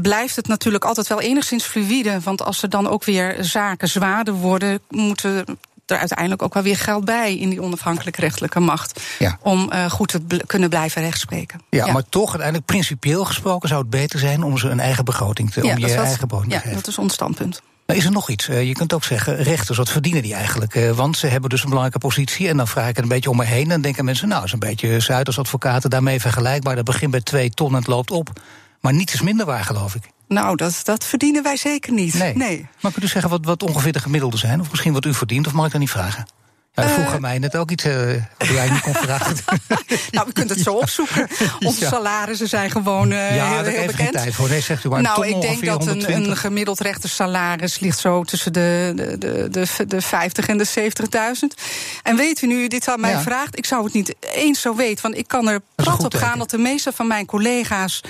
blijft 0.02 0.36
het 0.36 0.48
natuurlijk 0.48 0.86
altijd 0.86 1.08
wel 1.08 1.22
enigszins 1.22 1.64
fluïde. 1.64 2.20
Want 2.20 2.44
als 2.44 2.64
er 2.64 2.70
dan 2.70 2.88
ook 2.88 3.04
weer 3.04 3.36
zaken 3.40 3.88
zwaarder 3.88 4.34
worden, 4.34 4.80
moeten 4.90 5.46
er 5.86 5.98
uiteindelijk 5.98 6.42
ook 6.42 6.54
wel 6.54 6.64
weer 6.64 6.78
geld 6.78 7.06
bij 7.06 7.38
in 7.38 7.50
die 7.50 7.62
onafhankelijke 7.62 8.22
rechtelijke 8.22 8.60
macht. 8.60 9.02
Ja. 9.20 9.38
Om 9.42 9.72
uh, 9.74 9.90
goed 9.90 10.08
te 10.08 10.20
bl 10.20 10.38
kunnen 10.46 10.70
blijven 10.70 11.02
rechtspreken. 11.02 11.62
Ja, 11.70 11.86
ja, 11.86 11.92
maar 11.92 12.10
toch 12.10 12.30
uiteindelijk 12.30 12.66
principieel 12.66 13.26
gesproken 13.26 13.70
zou 13.70 13.82
het 13.82 13.90
beter 13.90 14.20
zijn 14.20 14.44
om 14.44 14.58
ze 14.58 14.70
een 14.70 14.80
eigen 14.80 15.06
begroting 15.06 15.52
te 15.52 15.64
ja, 15.64 15.74
om 15.74 15.80
je 15.80 15.88
dat, 15.88 15.96
eigen 15.96 16.28
begroting 16.28 16.54
ja, 16.54 16.58
te 16.58 16.64
geven. 16.64 16.82
dat 16.84 16.88
is 16.88 16.98
ons 16.98 17.14
standpunt. 17.14 17.62
Maar 17.86 17.96
is 17.96 18.06
er 18.06 18.12
nog 18.12 18.30
iets? 18.30 18.50
Uh, 18.50 18.68
je 18.68 18.74
kunt 18.74 18.94
ook 18.94 19.04
zeggen, 19.04 19.36
rechters, 19.36 19.78
wat 19.78 19.90
verdienen 19.90 20.22
die 20.22 20.34
eigenlijk? 20.34 20.76
Uh, 20.76 20.92
want 20.92 21.18
ze 21.18 21.28
hebben 21.28 21.50
dus 21.50 21.64
een 21.64 21.70
belangrijke 21.70 22.08
positie. 22.08 22.48
En 22.48 22.58
dan 22.58 22.68
vraag 22.68 22.90
ik 22.90 22.96
het 22.96 23.04
een 23.04 23.10
beetje 23.10 23.30
om 23.30 23.38
me 23.38 23.46
heen. 23.46 23.72
En 23.72 23.82
denken 23.82 24.06
mensen, 24.06 24.28
nou, 24.28 24.44
is 24.44 24.52
een 24.52 24.60
beetje 24.60 25.00
Zuiders 25.00 25.40
advocaten 25.40 25.90
daarmee 25.90 26.22
vergelijkbaar. 26.22 26.76
Dat 26.76 26.86
begint 26.86 27.12
bij 27.12 27.22
twee 27.22 27.50
ton 27.50 27.70
en 27.70 27.76
het 27.76 27.88
loopt 27.88 28.12
op. 28.12 28.30
Maar 28.82 28.94
niets 28.94 29.14
is 29.14 29.22
minder 29.22 29.46
waar, 29.46 29.64
geloof 29.64 29.96
ik. 29.96 30.04
Nou, 30.28 30.56
dat, 30.56 30.82
dat 30.84 31.06
verdienen 31.06 31.44
wij 31.44 31.58
zeker 31.58 31.94
niet. 31.94 32.14
Nee. 32.14 32.36
nee. 32.36 32.68
Maar 32.80 32.92
kunt 32.92 33.06
u 33.06 33.08
zeggen 33.08 33.30
wat, 33.30 33.46
wat 33.46 33.64
ongeveer 33.64 33.92
de 33.92 34.00
gemiddelde 34.00 34.38
zijn? 34.38 34.60
Of 34.60 34.70
misschien 34.70 34.94
wat 34.94 35.06
u 35.06 35.14
verdient? 35.14 35.48
Of 35.48 35.54
mag 35.54 35.66
ik 35.66 35.72
dat 35.72 35.80
niet 35.80 35.90
vragen? 35.90 36.26
Ja, 36.74 36.88
vroeg 36.88 37.06
uh, 37.06 37.14
aan 37.14 37.22
mij 37.22 37.40
net 37.40 37.56
ook 37.56 37.72
iets 37.72 37.86
uh, 37.86 38.14
wat 38.38 38.48
jij 38.48 38.70
niet 38.70 38.82
kon 38.82 38.94
vragen. 38.94 39.36
nou, 40.12 40.28
we 40.28 40.34
kunnen 40.34 40.56
het 40.56 40.64
zo 40.64 40.74
opzoeken. 40.84 41.28
Onze 41.60 41.82
ja. 41.82 41.90
salarissen 41.90 42.48
zijn 42.48 42.72
gewoon 42.72 43.12
uh, 43.12 43.36
ja, 43.36 43.54
heel, 43.54 43.64
heel 43.64 43.86
bekend. 43.86 44.12
tijd 44.12 44.36
voor. 44.36 44.50
Nee, 44.50 44.62
zegt 44.62 44.84
u 44.84 44.90
maar. 44.90 45.02
Nou, 45.02 45.28
ik 45.28 45.42
denk 45.42 45.66
dat 45.66 45.88
een, 45.88 46.14
een, 46.14 46.38
gemiddeld 46.38 46.80
rechtersalaris 46.80 47.80
ligt 47.80 48.00
zo 48.00 48.24
tussen 48.24 48.54
de, 48.54 48.94
de, 48.96 49.18
de, 49.18 49.48
de, 49.50 49.86
de 49.88 50.02
50 50.02 50.48
en 50.48 50.58
de 50.58 50.68
70.000. 50.68 51.62
En 52.04 52.16
weet 52.16 52.42
u 52.42 52.48
nu, 52.48 52.68
dit 52.68 52.88
aan 52.88 53.00
mij 53.00 53.12
ja. 53.12 53.22
vraagt, 53.22 53.58
ik 53.58 53.66
zou 53.66 53.84
het 53.84 53.94
niet 53.94 54.16
eens 54.20 54.62
zo 54.62 54.76
weten. 54.76 55.02
Want 55.04 55.18
ik 55.18 55.28
kan 55.28 55.48
er 55.48 55.62
prat 55.76 56.04
op 56.04 56.14
gaan 56.14 56.38
dat 56.38 56.50
de 56.50 56.58
meeste 56.58 56.92
van 56.92 57.08
mijn 57.08 57.26
collega's 57.26 58.02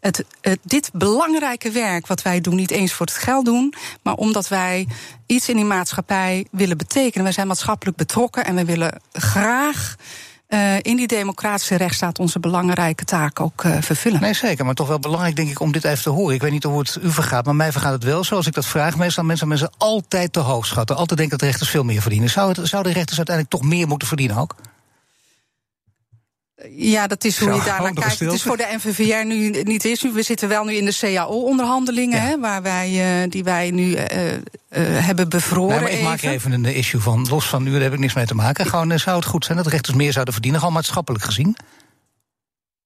het, 0.00 0.24
dit 0.62 0.90
belangrijke 0.92 1.70
werk 1.70 2.06
wat 2.06 2.22
wij 2.22 2.40
doen, 2.40 2.56
niet 2.56 2.70
eens 2.70 2.92
voor 2.92 3.06
het 3.06 3.14
geld 3.14 3.44
doen, 3.44 3.74
maar 4.02 4.14
omdat 4.14 4.48
wij 4.48 4.86
iets 5.26 5.48
in 5.48 5.56
die 5.56 5.64
maatschappij 5.64 6.46
willen 6.50 6.76
betekenen. 6.76 7.24
Wij 7.24 7.32
zijn 7.32 7.46
maatschappelijk 7.46 7.96
betrokken 7.96 8.44
en 8.44 8.54
we 8.54 8.64
willen 8.64 9.00
graag. 9.12 9.96
Uh, 10.48 10.76
in 10.76 10.96
die 10.96 11.06
democratische 11.06 11.74
rechtsstaat 11.74 12.18
onze 12.18 12.40
belangrijke 12.40 13.04
taak 13.04 13.40
ook 13.40 13.64
uh, 13.64 13.76
vervullen. 13.80 14.20
Nee, 14.20 14.34
zeker, 14.34 14.64
maar 14.64 14.74
toch 14.74 14.88
wel 14.88 14.98
belangrijk, 14.98 15.36
denk 15.36 15.50
ik, 15.50 15.60
om 15.60 15.72
dit 15.72 15.84
even 15.84 16.02
te 16.02 16.10
horen. 16.10 16.34
Ik 16.34 16.40
weet 16.40 16.50
niet 16.50 16.62
hoe 16.62 16.78
het 16.78 16.98
u 17.02 17.12
vergaat, 17.12 17.44
maar 17.44 17.56
mij 17.56 17.72
vergaat 17.72 17.92
het 17.92 18.04
wel. 18.04 18.24
Zoals 18.24 18.46
ik 18.46 18.54
dat 18.54 18.66
vraag, 18.66 18.96
meestal 18.96 19.24
mensen 19.24 19.48
mensen 19.48 19.70
altijd 19.78 20.32
te 20.32 20.40
hoog 20.40 20.66
schatten. 20.66 20.96
Altijd 20.96 21.18
denken 21.18 21.38
dat 21.38 21.48
rechters 21.48 21.70
veel 21.70 21.84
meer 21.84 22.00
verdienen. 22.00 22.30
Zou, 22.30 22.48
het, 22.48 22.68
zou 22.68 22.82
de 22.82 22.92
rechters 22.92 23.16
uiteindelijk 23.16 23.56
toch 23.56 23.70
meer 23.70 23.88
moeten 23.88 24.08
verdienen 24.08 24.36
ook? 24.36 24.54
Ja, 26.70 27.06
dat 27.06 27.24
is 27.24 27.38
hoe 27.38 27.52
je 27.52 27.62
daar 27.64 27.82
naar 27.82 27.92
kijkt. 27.92 28.18
Het 28.18 28.32
is 28.32 28.42
voor 28.42 28.56
de 28.56 28.68
NVVR 28.76 29.26
nu 29.26 29.50
niet 29.62 29.84
is. 29.84 30.02
We 30.02 30.22
zitten 30.22 30.48
wel 30.48 30.64
nu 30.64 30.74
in 30.74 30.84
de 30.84 30.96
CAO-onderhandelingen, 31.00 32.28
ja. 32.28 32.38
waar 32.38 32.62
wij, 32.62 33.22
uh, 33.22 33.30
die 33.30 33.44
wij 33.44 33.70
nu 33.70 33.84
uh, 33.84 34.32
uh, 34.32 34.38
hebben 34.78 35.28
bevroren. 35.28 35.68
Nee, 35.68 35.80
maar 35.80 35.90
ik 35.90 35.94
even. 35.94 36.04
maak 36.04 36.22
even 36.22 36.52
een 36.52 36.64
issue 36.64 37.00
van, 37.00 37.26
los 37.30 37.46
van 37.46 37.66
u, 37.66 37.72
daar 37.72 37.80
heb 37.80 37.92
ik 37.92 37.98
niks 37.98 38.14
mee 38.14 38.26
te 38.26 38.34
maken. 38.34 38.66
Gewoon, 38.66 38.98
zou 38.98 39.16
het 39.16 39.24
goed 39.24 39.44
zijn 39.44 39.56
dat 39.56 39.66
rechters 39.66 39.96
meer 39.96 40.12
zouden 40.12 40.32
verdienen, 40.32 40.60
gewoon 40.60 40.74
maatschappelijk 40.74 41.24
gezien? 41.24 41.56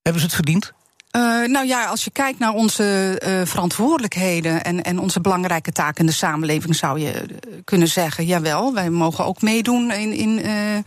Hebben 0.02 0.20
ze 0.20 0.26
het 0.26 0.36
verdiend? 0.36 0.72
Uh, 1.16 1.22
nou 1.46 1.66
ja, 1.66 1.84
als 1.84 2.04
je 2.04 2.10
kijkt 2.10 2.38
naar 2.38 2.52
onze 2.52 3.20
uh, 3.26 3.46
verantwoordelijkheden 3.46 4.64
en, 4.64 4.82
en 4.82 4.98
onze 4.98 5.20
belangrijke 5.20 5.72
taken 5.72 6.00
in 6.00 6.06
de 6.06 6.12
samenleving, 6.12 6.76
zou 6.76 7.00
je 7.00 7.24
kunnen 7.64 7.88
zeggen: 7.88 8.26
jawel, 8.26 8.74
wij 8.74 8.90
mogen 8.90 9.24
ook 9.24 9.42
meedoen 9.42 9.92
in. 9.92 10.12
in 10.12 10.38
uh, 10.38 10.78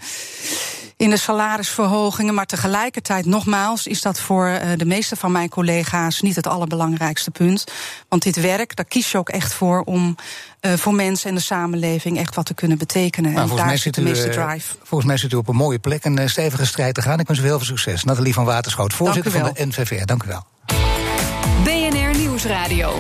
in 0.98 1.10
de 1.10 1.18
salarisverhogingen. 1.18 2.34
Maar 2.34 2.46
tegelijkertijd, 2.46 3.26
nogmaals, 3.26 3.88
is 3.88 4.02
dat 4.02 4.20
voor 4.20 4.48
uh, 4.48 4.60
de 4.78 4.86
meeste 4.86 5.16
van 5.16 5.32
mijn 5.32 5.50
collega's 5.50 6.22
niet 6.22 6.36
het 6.36 6.48
allerbelangrijkste 6.48 7.32
punt. 7.32 7.64
Want 8.10 8.24
dit 8.24 8.42
werk, 8.42 8.76
daar 8.76 8.86
kies 8.86 9.12
je 9.12 9.18
ook 9.18 9.30
echt 9.30 9.54
voor 9.54 9.82
om 9.82 10.16
uh, 10.62 10.74
voor 10.74 10.94
mensen 10.94 11.30
en 11.30 11.36
de 11.36 11.42
samenleving 11.42 12.18
echt 12.18 12.36
wat 12.36 12.46
te 12.46 12.54
kunnen 12.54 12.78
betekenen. 12.78 13.34
Nou, 13.34 13.50
en 13.50 13.56
daar 13.56 13.78
zit 13.78 13.94
de 13.94 14.02
meeste 14.02 14.30
drive. 14.30 14.76
Volgens 14.84 15.10
mij 15.10 15.18
zit 15.18 15.32
u 15.32 15.36
op 15.36 15.48
een 15.48 15.56
mooie 15.56 15.80
plek 15.80 16.06
een 16.06 16.30
stevige 16.30 16.66
strijd 16.66 16.94
te 16.94 17.02
gaan. 17.02 17.20
Ik 17.20 17.28
wens 17.28 17.40
u 17.40 17.44
heel 17.44 17.58
veel 17.58 17.66
succes. 17.66 18.04
Nathalie 18.04 18.34
van 18.34 18.46
Waterschoot, 18.46 18.94
voorzitter 18.94 19.32
van 19.32 19.52
de 19.54 19.66
NVVR. 19.66 20.06
Dank 20.06 20.24
u 20.24 20.28
wel. 20.28 20.46
BNR 21.64 22.18
Nieuwsradio. 22.18 23.00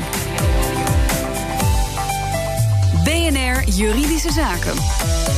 BNR 3.04 3.70
Juridische 3.70 4.32
Zaken 4.32 5.35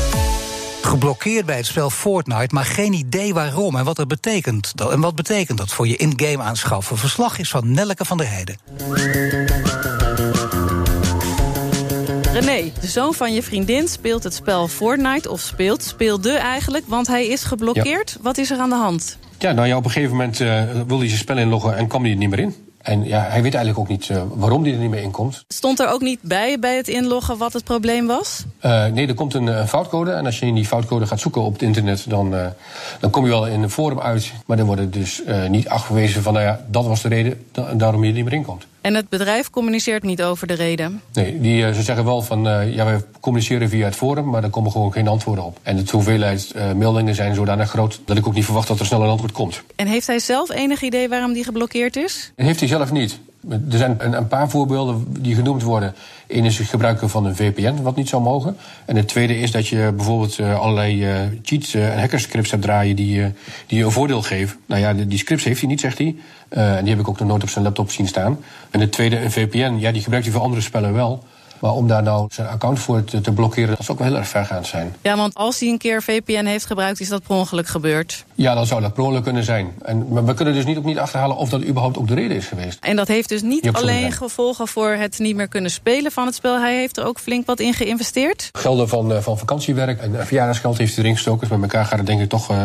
geblokkeerd 0.88 1.46
bij 1.46 1.56
het 1.56 1.66
spel 1.66 1.90
Fortnite, 1.90 2.56
maar 2.56 2.66
geen 2.66 2.94
idee 2.94 3.34
waarom 3.34 3.76
en 3.76 3.86
wat 3.86 3.96
dat 3.96 4.08
betekent. 4.08 4.74
En 4.92 5.00
wat 5.00 5.16
betekent 5.16 5.58
dat 5.58 5.74
voor 5.74 5.88
je 5.88 5.96
in-game 5.96 6.44
aanschaffen? 6.44 6.98
Verslag 6.98 7.40
is 7.40 7.50
van 7.50 7.72
Nelleke 7.72 8.06
van 8.06 8.18
der 8.18 8.30
Heijden. 8.30 8.58
René, 12.34 12.72
de 12.82 12.88
zoon 12.88 13.14
van 13.14 13.34
je 13.34 13.44
vriendin, 13.44 13.88
speelt 13.88 14.24
het 14.24 14.34
spel 14.34 14.68
Fortnite, 14.68 15.32
of 15.32 15.40
speelt, 15.40 15.84
speelde 15.84 16.32
eigenlijk, 16.32 16.86
want 16.88 17.08
hij 17.08 17.28
is 17.28 17.44
geblokkeerd. 17.44 18.18
Wat 18.22 18.38
is 18.38 18.52
er 18.52 18.58
aan 18.58 18.70
de 18.70 18.76
hand? 18.76 19.18
Ja, 19.40 19.52
nou 19.52 19.68
ja, 19.68 19.78
op 19.78 19.86
een 19.86 19.92
gegeven 19.92 20.16
moment 20.16 20.40
uh, 20.40 20.64
wilde 20.72 20.98
hij 20.98 21.08
zijn 21.08 21.20
spel 21.20 21.38
inloggen 21.38 21.78
en 21.78 21.88
kwam 21.88 22.02
hij 22.02 22.12
er 22.12 22.18
niet 22.18 22.30
meer 22.30 22.40
in. 22.40 22.56
En 22.88 23.04
ja, 23.04 23.20
hij 23.20 23.42
weet 23.42 23.54
eigenlijk 23.54 23.80
ook 23.80 23.88
niet 23.88 24.10
uh, 24.10 24.22
waarom 24.34 24.64
hij 24.64 24.74
er 24.74 24.80
niet 24.80 24.90
meer 24.90 25.02
in 25.02 25.12
komt. 25.12 25.46
Stond 25.48 25.80
er 25.80 25.88
ook 25.88 26.02
niet 26.02 26.20
bij 26.22 26.60
bij 26.60 26.76
het 26.76 26.88
inloggen 26.88 27.38
wat 27.38 27.54
het 27.54 27.64
probleem 27.64 28.08
was? 28.08 28.46
Uh, 28.62 28.86
nee, 28.86 29.08
er 29.08 29.14
komt 29.14 29.34
een, 29.34 29.48
een, 29.48 29.68
foutcode. 29.68 30.12
En 30.12 30.26
als 30.26 30.40
je 30.40 30.46
in 30.46 30.56
die 30.56 30.66
foutcode 30.66 31.08
gaat 31.08 31.20
zoeken 31.20 31.42
op 31.42 31.54
het 31.54 31.62
internet, 31.62 32.06
dan, 32.10 32.34
uh, 32.34 32.46
dan 33.00 33.10
kom 33.10 33.24
je 33.24 33.30
wel 33.30 33.48
in 33.48 33.64
een 33.64 33.70
forum 33.70 34.00
uit. 34.00 34.34
Maar 34.46 34.58
dan 34.58 34.66
wordt 34.66 34.82
het 34.82 34.94
dus 34.94 35.22
niet 35.50 35.70
afgewezen 35.70 36.24
van, 36.24 36.34
nou 36.34 36.46
ja, 36.46 36.66
dat 36.68 36.86
was 36.86 37.02
de 37.02 37.08
reden 37.08 37.46
daarom 37.74 38.04
je 38.04 38.10
er 38.10 38.16
niet 38.16 38.24
meer 38.24 38.34
in 38.34 38.46
komt. 38.46 38.68
En 38.88 38.94
het 38.94 39.10
bedrijf 39.10 39.50
communiceert 39.50 40.04
niet 40.04 40.24
over 40.24 40.48
de 40.48 40.54
reden? 40.54 41.02
Nee, 41.14 41.42
die, 41.42 41.74
ze 41.74 41.82
zeggen 41.82 42.06
wel 42.06 42.22
van, 42.22 42.44
ja, 42.72 42.86
wij 42.86 43.04
communiceren 43.20 43.70
via 43.70 43.86
het 43.86 43.96
forum, 43.96 44.30
maar 44.30 44.44
er 44.44 44.50
komen 44.50 44.72
gewoon 44.72 44.92
geen 44.92 45.08
antwoorden 45.08 45.44
op. 45.44 45.60
En 45.64 45.76
de 45.76 45.92
hoeveelheid 45.92 46.54
meldingen 46.76 47.16
zijn 47.16 47.36
zodanig 47.36 47.70
groot 47.70 48.00
dat 48.06 48.18
ik 48.18 48.28
ook 48.28 48.34
niet 48.34 48.46
verwacht 48.46 48.68
dat 48.68 48.80
er 48.80 48.86
snel 48.86 49.04
een 49.04 49.10
antwoord 49.10 49.32
komt. 49.32 49.64
En 49.76 49.88
heeft 49.88 50.08
hij 50.08 50.20
zelf 50.20 50.50
enig 50.50 50.82
idee 50.82 51.10
waarom 51.10 51.34
die 51.34 51.44
geblokkeerd 51.44 51.96
is? 51.96 52.32
En 52.36 52.46
heeft 52.46 52.60
hij 52.60 52.68
zelf 52.70 52.92
niet. 52.92 53.20
Er 53.50 53.78
zijn 53.78 54.16
een, 54.16 54.28
paar 54.28 54.50
voorbeelden 54.50 55.06
die 55.20 55.36
genoemd 55.36 55.64
worden. 55.64 55.96
Eén 56.28 56.46
is 56.46 56.58
het 56.58 56.68
gebruiken 56.68 57.10
van 57.10 57.26
een 57.26 57.36
VPN, 57.36 57.82
wat 57.82 57.96
niet 57.96 58.10
zou 58.10 58.22
mogen. 58.22 58.58
En 58.86 58.96
het 58.96 59.08
tweede 59.08 59.40
is 59.40 59.52
dat 59.52 59.68
je 59.68 59.92
bijvoorbeeld 59.96 60.38
uh, 60.38 60.60
allerlei 60.60 61.10
uh, 61.10 61.28
cheats 61.44 61.76
uh, 61.76 61.94
en 61.94 62.00
hackerscripts 62.00 62.52
hebt 62.52 62.64
draaien 62.64 62.96
die, 62.96 63.34
die 63.68 63.78
je 63.78 63.84
een 63.84 63.92
voordeel 63.92 64.22
geven. 64.22 64.58
Nou 64.66 64.82
ja, 64.82 64.94
die, 64.94 65.08
die 65.08 65.18
scripts 65.18 65.44
heeft 65.44 65.60
hij 65.60 65.70
niet, 65.70 65.80
zegt 65.80 65.98
hij. 65.98 66.16
en 66.50 66.82
die 66.82 66.90
heb 66.90 67.00
ik 67.00 67.08
ook 67.08 67.20
nog 67.20 67.28
nooit 67.28 67.44
op 67.44 67.50
zijn 67.50 67.64
laptop 67.64 67.92
zien 67.92 68.08
staan. 68.08 68.40
En 68.70 68.80
het 68.80 68.92
tweede, 68.92 69.20
een 69.20 69.32
VPN, 69.32 69.78
ja, 69.80 69.92
die 69.92 70.02
gebruikt 70.02 70.26
hij 70.26 70.36
voor 70.36 70.46
andere 70.46 70.62
spellen 70.62 70.94
wel. 70.94 71.24
Maar 71.60 71.72
om 71.72 71.88
daar 71.88 72.04
nou 72.04 72.28
zijn 72.32 72.48
account 72.48 72.80
voor 72.80 73.04
te, 73.04 73.22
te, 73.22 73.32
blokkeren, 73.32 73.76
dat 73.76 73.86
zou 73.86 73.92
ook 73.92 74.04
wel 74.04 74.08
heel 74.08 74.18
erg 74.18 74.28
vergaand 74.28 74.68
zijn. 74.68 74.96
Ja, 75.02 75.18
want 75.18 75.36
als 75.36 75.60
hij 75.60 75.70
een 75.70 75.78
keer 75.78 76.04
VPN 76.04 76.46
heeft 76.46 76.66
gebruikt, 76.66 77.00
is 77.00 77.10
dat 77.10 77.24
per 77.24 77.36
ongeluk 77.36 77.68
gebeurd? 77.68 78.26
Ja, 78.36 78.54
dan 78.54 78.66
zou 78.66 78.82
dat 78.82 78.94
per 78.94 79.04
ongeluk 79.04 79.24
kunnen 79.24 79.44
zijn. 79.44 79.74
En, 79.82 80.08
maar 80.10 80.26
we 80.26 80.34
kunnen 80.34 80.54
dus 80.54 80.66
niet, 80.66 80.78
ook 80.78 80.84
niet 80.84 81.00
achterhalen 81.00 81.38
of 81.38 81.50
dat 81.50 81.64
überhaupt 81.64 81.98
ook 81.98 82.08
de 82.08 82.14
reden 82.14 82.38
is 82.38 82.46
geweest. 82.46 82.78
En 82.82 82.96
dat 82.96 83.08
heeft 83.08 83.30
dus 83.30 83.42
niet 83.42 83.72
alleen 83.72 84.12
gevolgen 84.12 84.68
voor 84.68 84.90
het 84.90 85.20
niet 85.20 85.36
meer 85.36 85.48
kunnen 85.48 85.72
spelen 85.72 86.12
van 86.12 86.26
het 86.26 86.36
spel. 86.36 86.60
Hij 86.60 86.76
heeft 86.76 86.98
er 86.98 87.06
ook 87.06 87.20
flink 87.20 87.46
wat 87.46 87.60
in 87.60 87.74
geïnvesteerd. 87.74 88.50
Gelden 88.52 88.90
van, 88.90 89.12
uh, 89.12 89.18
van 89.18 89.38
vakantiewerk 89.38 90.02
en 90.02 90.26
verjaardagsgeld 90.26 90.78
heeft 90.78 90.96
hij 90.96 91.04
erin 91.04 91.16
gestoken. 91.16 91.40
Dus 91.40 91.50
met 91.50 91.62
elkaar 91.62 91.86
gaat 91.86 91.98
het 91.98 92.08
denk 92.08 92.22
ik 92.22 92.30
toch 92.30 92.52
uh, 92.52 92.64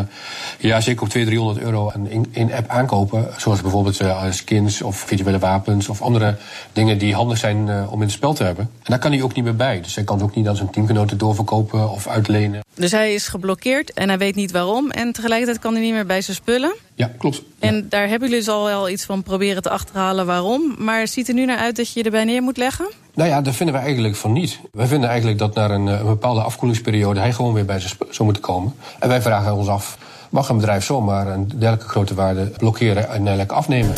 ja, 0.58 0.80
zeker 0.80 1.02
op 1.02 1.08
200, 1.08 1.36
300 1.36 1.66
euro 1.66 1.92
in, 2.10 2.28
in 2.30 2.52
app 2.52 2.70
aankopen. 2.70 3.28
Zoals 3.36 3.60
bijvoorbeeld 3.60 4.00
uh, 4.00 4.24
skins 4.30 4.82
of 4.82 4.96
virtuele 4.96 5.38
wapens 5.38 5.88
of 5.88 6.02
andere 6.02 6.36
dingen 6.72 6.98
die 6.98 7.14
handig 7.14 7.38
zijn 7.38 7.88
om 7.88 7.94
in 7.94 8.06
het 8.06 8.10
spel 8.10 8.32
te 8.34 8.44
hebben. 8.44 8.70
En 8.82 8.90
daar 8.90 8.98
kan 8.98 9.12
hij 9.12 9.22
ook 9.22 9.34
niet 9.34 9.44
meer 9.44 9.56
bij. 9.56 9.80
Dus 9.80 9.94
hij 9.94 10.04
kan 10.04 10.22
ook 10.22 10.34
niet 10.34 10.48
aan 10.48 10.56
zijn 10.56 10.70
teamgenoten 10.70 11.18
doorverkopen 11.18 11.90
of 11.90 12.06
uitlenen. 12.06 12.60
Dus 12.74 12.90
hij 12.90 13.14
is 13.14 13.28
geblokkeerd 13.28 13.92
en 13.92 14.08
hij 14.08 14.18
weet 14.18 14.34
niet 14.34 14.50
waarom. 14.50 14.90
En 14.90 15.12
tegelijkertijd 15.12 15.58
kan 15.58 15.72
hij 15.72 15.82
niet 15.82 15.92
meer 15.92 16.06
bij 16.06 16.22
zijn 16.22 16.36
spullen. 16.36 16.74
Ja, 16.94 17.10
klopt. 17.18 17.42
En 17.58 17.88
daar 17.88 18.08
hebben 18.08 18.28
jullie 18.28 18.44
dus 18.44 18.54
al 18.54 18.64
wel 18.64 18.88
iets 18.88 19.04
van 19.04 19.22
proberen 19.22 19.62
te 19.62 19.70
achterhalen 19.70 20.26
waarom. 20.26 20.74
Maar 20.78 21.00
het 21.00 21.10
ziet 21.10 21.28
er 21.28 21.34
nu 21.34 21.44
naar 21.44 21.58
uit 21.58 21.76
dat 21.76 21.92
je 21.92 21.98
je 21.98 22.04
erbij 22.04 22.24
neer 22.24 22.42
moet 22.42 22.56
leggen? 22.56 22.90
Nou 23.14 23.28
ja, 23.28 23.40
dat 23.40 23.54
vinden 23.54 23.74
we 23.74 23.80
eigenlijk 23.80 24.16
van 24.16 24.32
niet. 24.32 24.60
We 24.72 24.86
vinden 24.86 25.08
eigenlijk 25.08 25.38
dat 25.38 25.54
na 25.54 25.70
een, 25.70 25.86
een 25.86 26.06
bepaalde 26.06 26.42
afkoelingsperiode... 26.42 27.20
hij 27.20 27.32
gewoon 27.32 27.52
weer 27.52 27.64
bij 27.64 27.78
zijn 27.78 27.90
spullen 27.90 28.14
zou 28.14 28.24
moeten 28.24 28.42
komen. 28.42 28.74
En 28.98 29.08
wij 29.08 29.22
vragen 29.22 29.54
ons 29.54 29.68
af, 29.68 29.98
mag 30.30 30.48
een 30.48 30.56
bedrijf 30.56 30.84
zomaar 30.84 31.26
een 31.26 31.48
dergelijke 31.48 31.88
grote 31.88 32.14
waarde 32.14 32.44
blokkeren 32.44 33.08
en 33.08 33.18
eigenlijk 33.18 33.52
afnemen? 33.52 33.94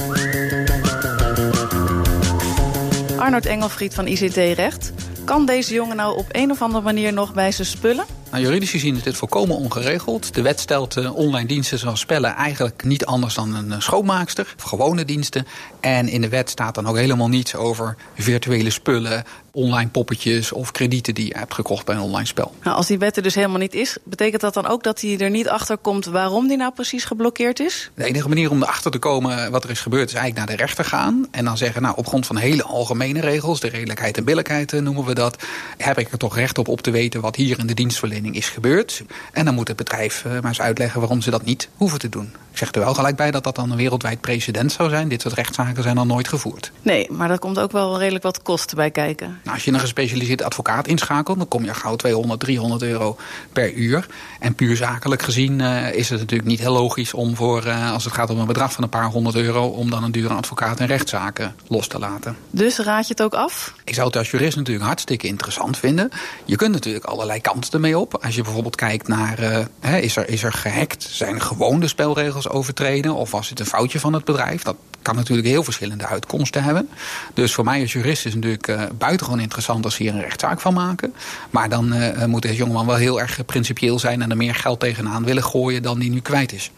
Arnold 3.25 3.47
Engelfried 3.47 3.95
van 3.95 4.07
ICT 4.07 4.37
Recht. 4.37 4.93
Kan 5.25 5.47
deze 5.47 5.75
jongen 5.75 5.97
nou 5.97 6.17
op 6.17 6.27
een 6.31 6.51
of 6.51 6.63
andere 6.63 6.83
manier 6.83 7.13
nog 7.13 7.35
bij 7.35 7.53
zijn 7.53 7.67
spullen? 7.67 8.05
Nou, 8.31 8.43
juridisch 8.43 8.71
gezien 8.71 8.97
is 8.97 9.03
dit 9.03 9.17
volkomen 9.17 9.57
ongeregeld. 9.57 10.35
De 10.35 10.43
wet 10.43 10.61
stelt 10.61 10.97
uh, 10.97 11.17
online 11.17 11.49
diensten 11.49 11.79
zoals 11.79 12.01
spellen 12.01 12.35
eigenlijk 12.35 12.85
niet 12.85 13.07
anders 13.07 13.35
dan 13.35 13.55
een 13.55 13.69
uh, 13.69 13.81
schoonmaakster. 13.81 14.55
Of 14.57 14.63
gewone 14.63 15.05
diensten. 15.05 15.47
En 15.81 16.09
in 16.09 16.21
de 16.21 16.29
wet 16.29 16.51
staat 16.51 16.75
dan 16.75 16.87
ook 16.87 16.97
helemaal 16.97 17.29
niets 17.29 17.55
over 17.55 17.97
virtuele 18.15 18.71
spullen, 18.71 19.25
online 19.55 19.90
poppetjes 19.90 20.53
of 20.53 20.71
kredieten 20.71 21.14
die 21.14 21.27
je 21.27 21.38
hebt 21.38 21.55
gekocht 21.55 21.85
bij 21.85 21.95
een 21.95 22.01
online 22.01 22.27
spel. 22.27 22.55
Nou, 22.62 22.77
als 22.77 22.87
die 22.87 22.99
wet 22.99 23.17
er 23.17 23.23
dus 23.23 23.35
helemaal 23.35 23.59
niet 23.59 23.75
is, 23.75 23.97
betekent 24.05 24.40
dat 24.40 24.55
dan 24.55 24.67
ook 24.67 24.83
dat 24.83 25.01
hij 25.01 25.19
er 25.19 25.31
niet 25.31 25.49
achter 25.49 25.77
komt 25.77 26.05
waarom 26.05 26.49
die 26.49 26.57
nou 26.57 26.73
precies 26.73 27.05
geblokkeerd 27.05 27.61
is? 27.61 27.90
De 27.95 28.05
enige 28.05 28.29
manier 28.29 28.51
om 28.51 28.62
erachter 28.62 28.90
te 28.90 28.99
komen 28.99 29.51
wat 29.51 29.64
er 29.64 29.71
is 29.71 29.81
gebeurd, 29.81 30.09
is 30.09 30.14
eigenlijk 30.14 30.47
naar 30.47 30.57
de 30.57 30.62
rechter 30.62 30.85
gaan. 30.85 31.27
En 31.31 31.45
dan 31.45 31.57
zeggen, 31.57 31.83
nou, 31.83 31.97
op 31.97 32.07
grond 32.07 32.27
van 32.27 32.37
hele 32.37 32.62
algemene 32.62 33.21
regels, 33.21 33.61
de 33.61 33.69
redelijkheid 33.69 34.17
en 34.17 34.25
billijkheid 34.25 34.73
eh, 34.73 34.81
noemen 34.81 35.05
we 35.05 35.14
dat, 35.14 35.43
heb 35.77 35.99
ik 35.99 36.12
er 36.12 36.19
toch 36.19 36.37
recht 36.37 36.59
op 36.59 36.69
op 36.69 36.81
te 36.81 36.90
weten 36.90 37.21
wat 37.21 37.37
hier 37.37 37.59
in 37.59 37.67
de 37.67 37.75
dienstverlening 37.75 38.37
is 38.37 38.49
gebeurd. 38.49 39.03
En 39.33 39.45
dan 39.45 39.55
moet 39.55 39.69
het 39.69 39.77
bedrijf 39.77 40.25
uh, 40.25 40.33
maar 40.33 40.45
eens 40.45 40.61
uitleggen 40.61 41.01
waarom 41.01 41.21
ze 41.21 41.31
dat 41.31 41.45
niet 41.45 41.69
hoeven 41.77 41.99
te 41.99 42.09
doen. 42.09 42.33
Ik 42.55 42.61
zeg 42.61 42.73
er 42.73 42.81
wel 42.81 42.95
gelijk 42.95 43.17
bij 43.17 43.31
dat 43.31 43.45
dat 43.45 43.55
dan 43.55 43.71
een 43.71 43.77
wereldwijd 43.77 44.21
precedent 44.21 44.73
zou 44.73 44.88
zijn. 44.88 45.09
Dit 45.09 45.21
soort 45.21 45.35
rechtszaken 45.35 45.83
zijn 45.83 45.97
dan 45.97 46.07
nooit 46.07 46.29
gevoerd. 46.29 46.73
Nee, 46.83 47.07
maar 47.11 47.31
er 47.31 47.38
komt 47.38 47.59
ook 47.59 47.73
wel 47.73 47.99
redelijk 47.99 48.25
wat 48.25 48.43
kosten 48.43 48.77
bij 48.77 48.90
kijken. 48.90 49.40
Nou, 49.43 49.57
als 49.57 49.64
je 49.64 49.73
een 49.73 49.81
gespecialiseerd 49.81 50.43
advocaat 50.43 50.87
inschakelt, 50.87 51.38
dan 51.38 51.49
kom 51.49 51.64
je 51.64 51.75
gauw 51.75 51.97
200, 51.97 52.40
300 52.40 52.83
euro 52.83 53.17
per 53.53 53.73
uur. 53.73 54.07
En 54.40 54.55
puur 54.55 54.77
zakelijk 54.77 55.23
gezien 55.23 55.61
uh, 55.61 55.95
is 55.95 56.09
het 56.09 56.21
natuurlijk 56.21 56.49
niet 56.49 56.59
heel 56.59 56.73
logisch 56.73 57.14
om 57.14 57.37
voor, 57.37 57.67
uh, 57.67 57.93
als 57.93 58.05
het 58.05 58.12
gaat 58.12 58.31
om 58.31 58.38
een 58.38 58.47
bedrag 58.47 58.73
van 58.73 58.83
een 58.83 58.88
paar 58.88 59.11
honderd 59.11 59.37
euro, 59.37 59.67
om 59.67 59.90
dan 59.90 60.05
een 60.05 60.12
dure 60.12 60.35
advocaat 60.35 60.81
in 60.81 60.87
rechtszaken 60.87 61.55
los 61.69 61.88
te 61.88 61.99
laten. 61.99 62.37
Dus 62.51 62.79
raad 62.79 63.07
je 63.07 63.12
het 63.12 63.23
ook 63.23 63.35
af? 63.35 63.75
Ik 63.85 63.95
zou 63.95 64.07
het 64.07 64.17
als 64.17 64.31
jurist 64.31 64.57
natuurlijk 64.57 64.87
hartstikke 64.87 65.27
interessant 65.27 65.79
vinden. 65.79 66.11
Je 66.45 66.57
kunt 66.57 66.73
natuurlijk 66.73 67.05
allerlei 67.05 67.40
kanten 67.40 67.73
ermee 67.73 67.99
op. 67.99 68.25
Als 68.25 68.35
je 68.35 68.43
bijvoorbeeld 68.43 68.77
kijkt 68.77 69.09
naar, 69.09 69.67
uh, 69.83 70.03
is, 70.03 70.17
er, 70.17 70.29
is 70.29 70.43
er 70.43 70.53
gehackt? 70.53 71.03
Zijn 71.03 71.40
gewoon 71.40 71.81
de 71.81 71.88
spelregels 71.88 72.44
overtreden? 72.49 73.15
Of 73.15 73.31
was 73.31 73.49
het 73.49 73.61
een 73.61 73.67
foutje 73.67 74.01
van 74.01 74.13
het 74.13 74.25
bedrijf? 74.25 74.63
Dat 74.63 74.77
kan 75.03 75.17
natuurlijk 75.17 75.49
heel 75.49 75.65
verschillende 75.65 76.07
uitkomsten 76.07 76.63
hebben. 76.63 76.89
Dus 77.35 77.55
voor 77.55 77.65
mij 77.65 77.81
als 77.81 77.93
jurist 77.93 78.27
is 78.27 78.33
het 78.33 78.45
natuurlijk 78.45 78.69
uh, 78.69 78.83
buitengewoon 78.99 79.41
interessant 79.41 79.85
als 79.85 79.95
ze 79.95 80.03
hier 80.03 80.15
een 80.15 80.21
rechtszaak 80.21 80.61
van 80.61 80.75
maken. 80.75 81.15
Maar 81.51 81.69
dan 81.69 81.95
uh, 81.95 82.25
moet 82.25 82.43
deze 82.43 82.57
jongeman 82.57 82.87
wel 82.87 82.97
heel 82.97 83.21
erg 83.21 83.45
principieel 83.45 83.99
zijn 83.99 84.23
en 84.23 84.31
er 84.31 84.37
meer 84.37 84.55
geld 84.55 84.81
tegenaan 84.81 85.25
willen 85.25 85.45
gooien 85.45 85.83
dan 85.83 85.99
die 85.99 86.11
nu 86.11 86.21
kwijt 86.21 86.53
is. 86.53 86.71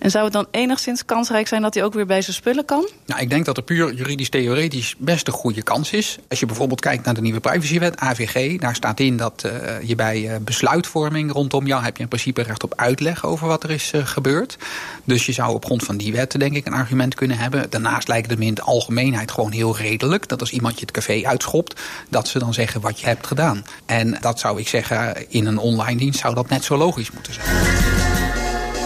En 0.00 0.10
zou 0.10 0.24
het 0.24 0.32
dan 0.32 0.46
enigszins 0.50 1.04
kansrijk 1.04 1.48
zijn 1.48 1.62
dat 1.62 1.74
hij 1.74 1.84
ook 1.84 1.94
weer 1.94 2.06
bij 2.06 2.22
zijn 2.22 2.36
spullen 2.36 2.64
kan? 2.64 2.88
Nou, 3.06 3.20
ik 3.20 3.30
denk 3.30 3.44
dat 3.44 3.56
er 3.56 3.62
puur 3.62 3.94
juridisch-theoretisch 3.94 4.94
best 4.98 5.26
een 5.26 5.32
goede 5.32 5.62
kans 5.62 5.92
is. 5.92 6.18
Als 6.28 6.40
je 6.40 6.46
bijvoorbeeld 6.46 6.80
kijkt 6.80 7.04
naar 7.04 7.14
de 7.14 7.20
nieuwe 7.20 7.40
privacywet, 7.40 7.96
AVG, 7.96 8.58
daar 8.58 8.74
staat 8.74 9.00
in 9.00 9.16
dat 9.16 9.42
uh, 9.46 9.52
je 9.82 9.94
bij 9.94 10.20
uh, 10.20 10.36
besluitvorming 10.40 11.32
rondom 11.32 11.66
jou 11.66 11.82
heb 11.82 11.96
je 11.96 12.02
in 12.02 12.08
principe 12.08 12.42
recht 12.42 12.62
op 12.62 12.72
uitleg 12.76 13.24
over 13.24 13.48
wat 13.48 13.62
er 13.62 13.70
is 13.70 13.92
uh, 13.92 14.06
gebeurd. 14.06 14.58
Dus 15.04 15.26
je 15.26 15.32
zou 15.32 15.54
op 15.54 15.64
grond 15.64 15.84
van 15.84 15.96
die 15.96 16.12
wet 16.12 16.38
denk 16.38 16.54
ik 16.54 16.66
een 16.66 16.72
argument 16.72 17.14
kunnen 17.14 17.38
hebben. 17.38 17.70
Daarnaast 17.70 18.08
lijkt 18.08 18.30
het 18.30 18.38
me 18.38 18.44
in 18.44 18.54
de 18.54 18.62
algemeenheid 18.62 19.30
gewoon 19.30 19.52
heel 19.52 19.76
redelijk 19.76 20.28
dat 20.28 20.40
als 20.40 20.50
iemand 20.50 20.74
je 20.74 20.80
het 20.80 20.90
café 20.90 21.22
uitschopt, 21.24 21.80
dat 22.08 22.28
ze 22.28 22.38
dan 22.38 22.54
zeggen 22.54 22.80
wat 22.80 23.00
je 23.00 23.06
hebt 23.06 23.26
gedaan. 23.26 23.64
En 23.86 24.18
dat 24.20 24.38
zou 24.38 24.60
ik 24.60 24.68
zeggen, 24.68 25.30
in 25.30 25.46
een 25.46 25.58
online 25.58 25.98
dienst 25.98 26.20
zou 26.20 26.34
dat 26.34 26.48
net 26.48 26.64
zo 26.64 26.76
logisch 26.76 27.10
moeten 27.10 27.34
zijn 27.34 28.09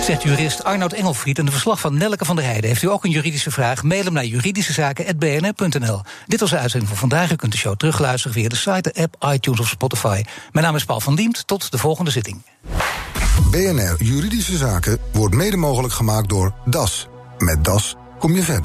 zegt 0.04 0.22
jurist 0.22 0.64
Arnoud 0.64 0.92
Engelfried. 0.92 1.38
En 1.38 1.44
de 1.44 1.50
verslag 1.50 1.80
van 1.80 1.96
Nelke 1.96 2.24
van 2.24 2.36
der 2.36 2.44
Heijden. 2.44 2.68
Heeft 2.68 2.82
u 2.82 2.90
ook 2.90 3.04
een 3.04 3.10
juridische 3.10 3.50
vraag? 3.50 3.82
Mail 3.82 4.04
hem 4.04 4.12
naar 4.12 4.24
juridischezaken.bnr.nl. 4.24 6.00
Dit 6.26 6.40
was 6.40 6.50
de 6.50 6.58
uitzending 6.58 6.90
van 6.90 7.00
vandaag. 7.00 7.30
U 7.30 7.36
kunt 7.36 7.52
de 7.52 7.58
show 7.58 7.76
terugluisteren 7.76 8.36
via 8.36 8.48
de 8.48 8.56
site, 8.56 8.92
de 8.92 9.02
app, 9.02 9.32
iTunes 9.34 9.60
of 9.60 9.68
Spotify. 9.68 10.22
Mijn 10.52 10.64
naam 10.64 10.76
is 10.76 10.84
Paul 10.84 11.00
van 11.00 11.14
Diemt. 11.14 11.46
Tot 11.46 11.70
de 11.70 11.78
volgende 11.78 12.10
zitting. 12.10 12.42
BNR 13.50 13.94
Juridische 13.98 14.56
Zaken 14.56 14.98
wordt 15.12 15.34
mede 15.34 15.56
mogelijk 15.56 15.94
gemaakt 15.94 16.28
door 16.28 16.54
DAS. 16.64 17.08
Met 17.38 17.64
DAS 17.64 17.96
kom 18.18 18.34
je 18.34 18.42
verder. 18.42 18.62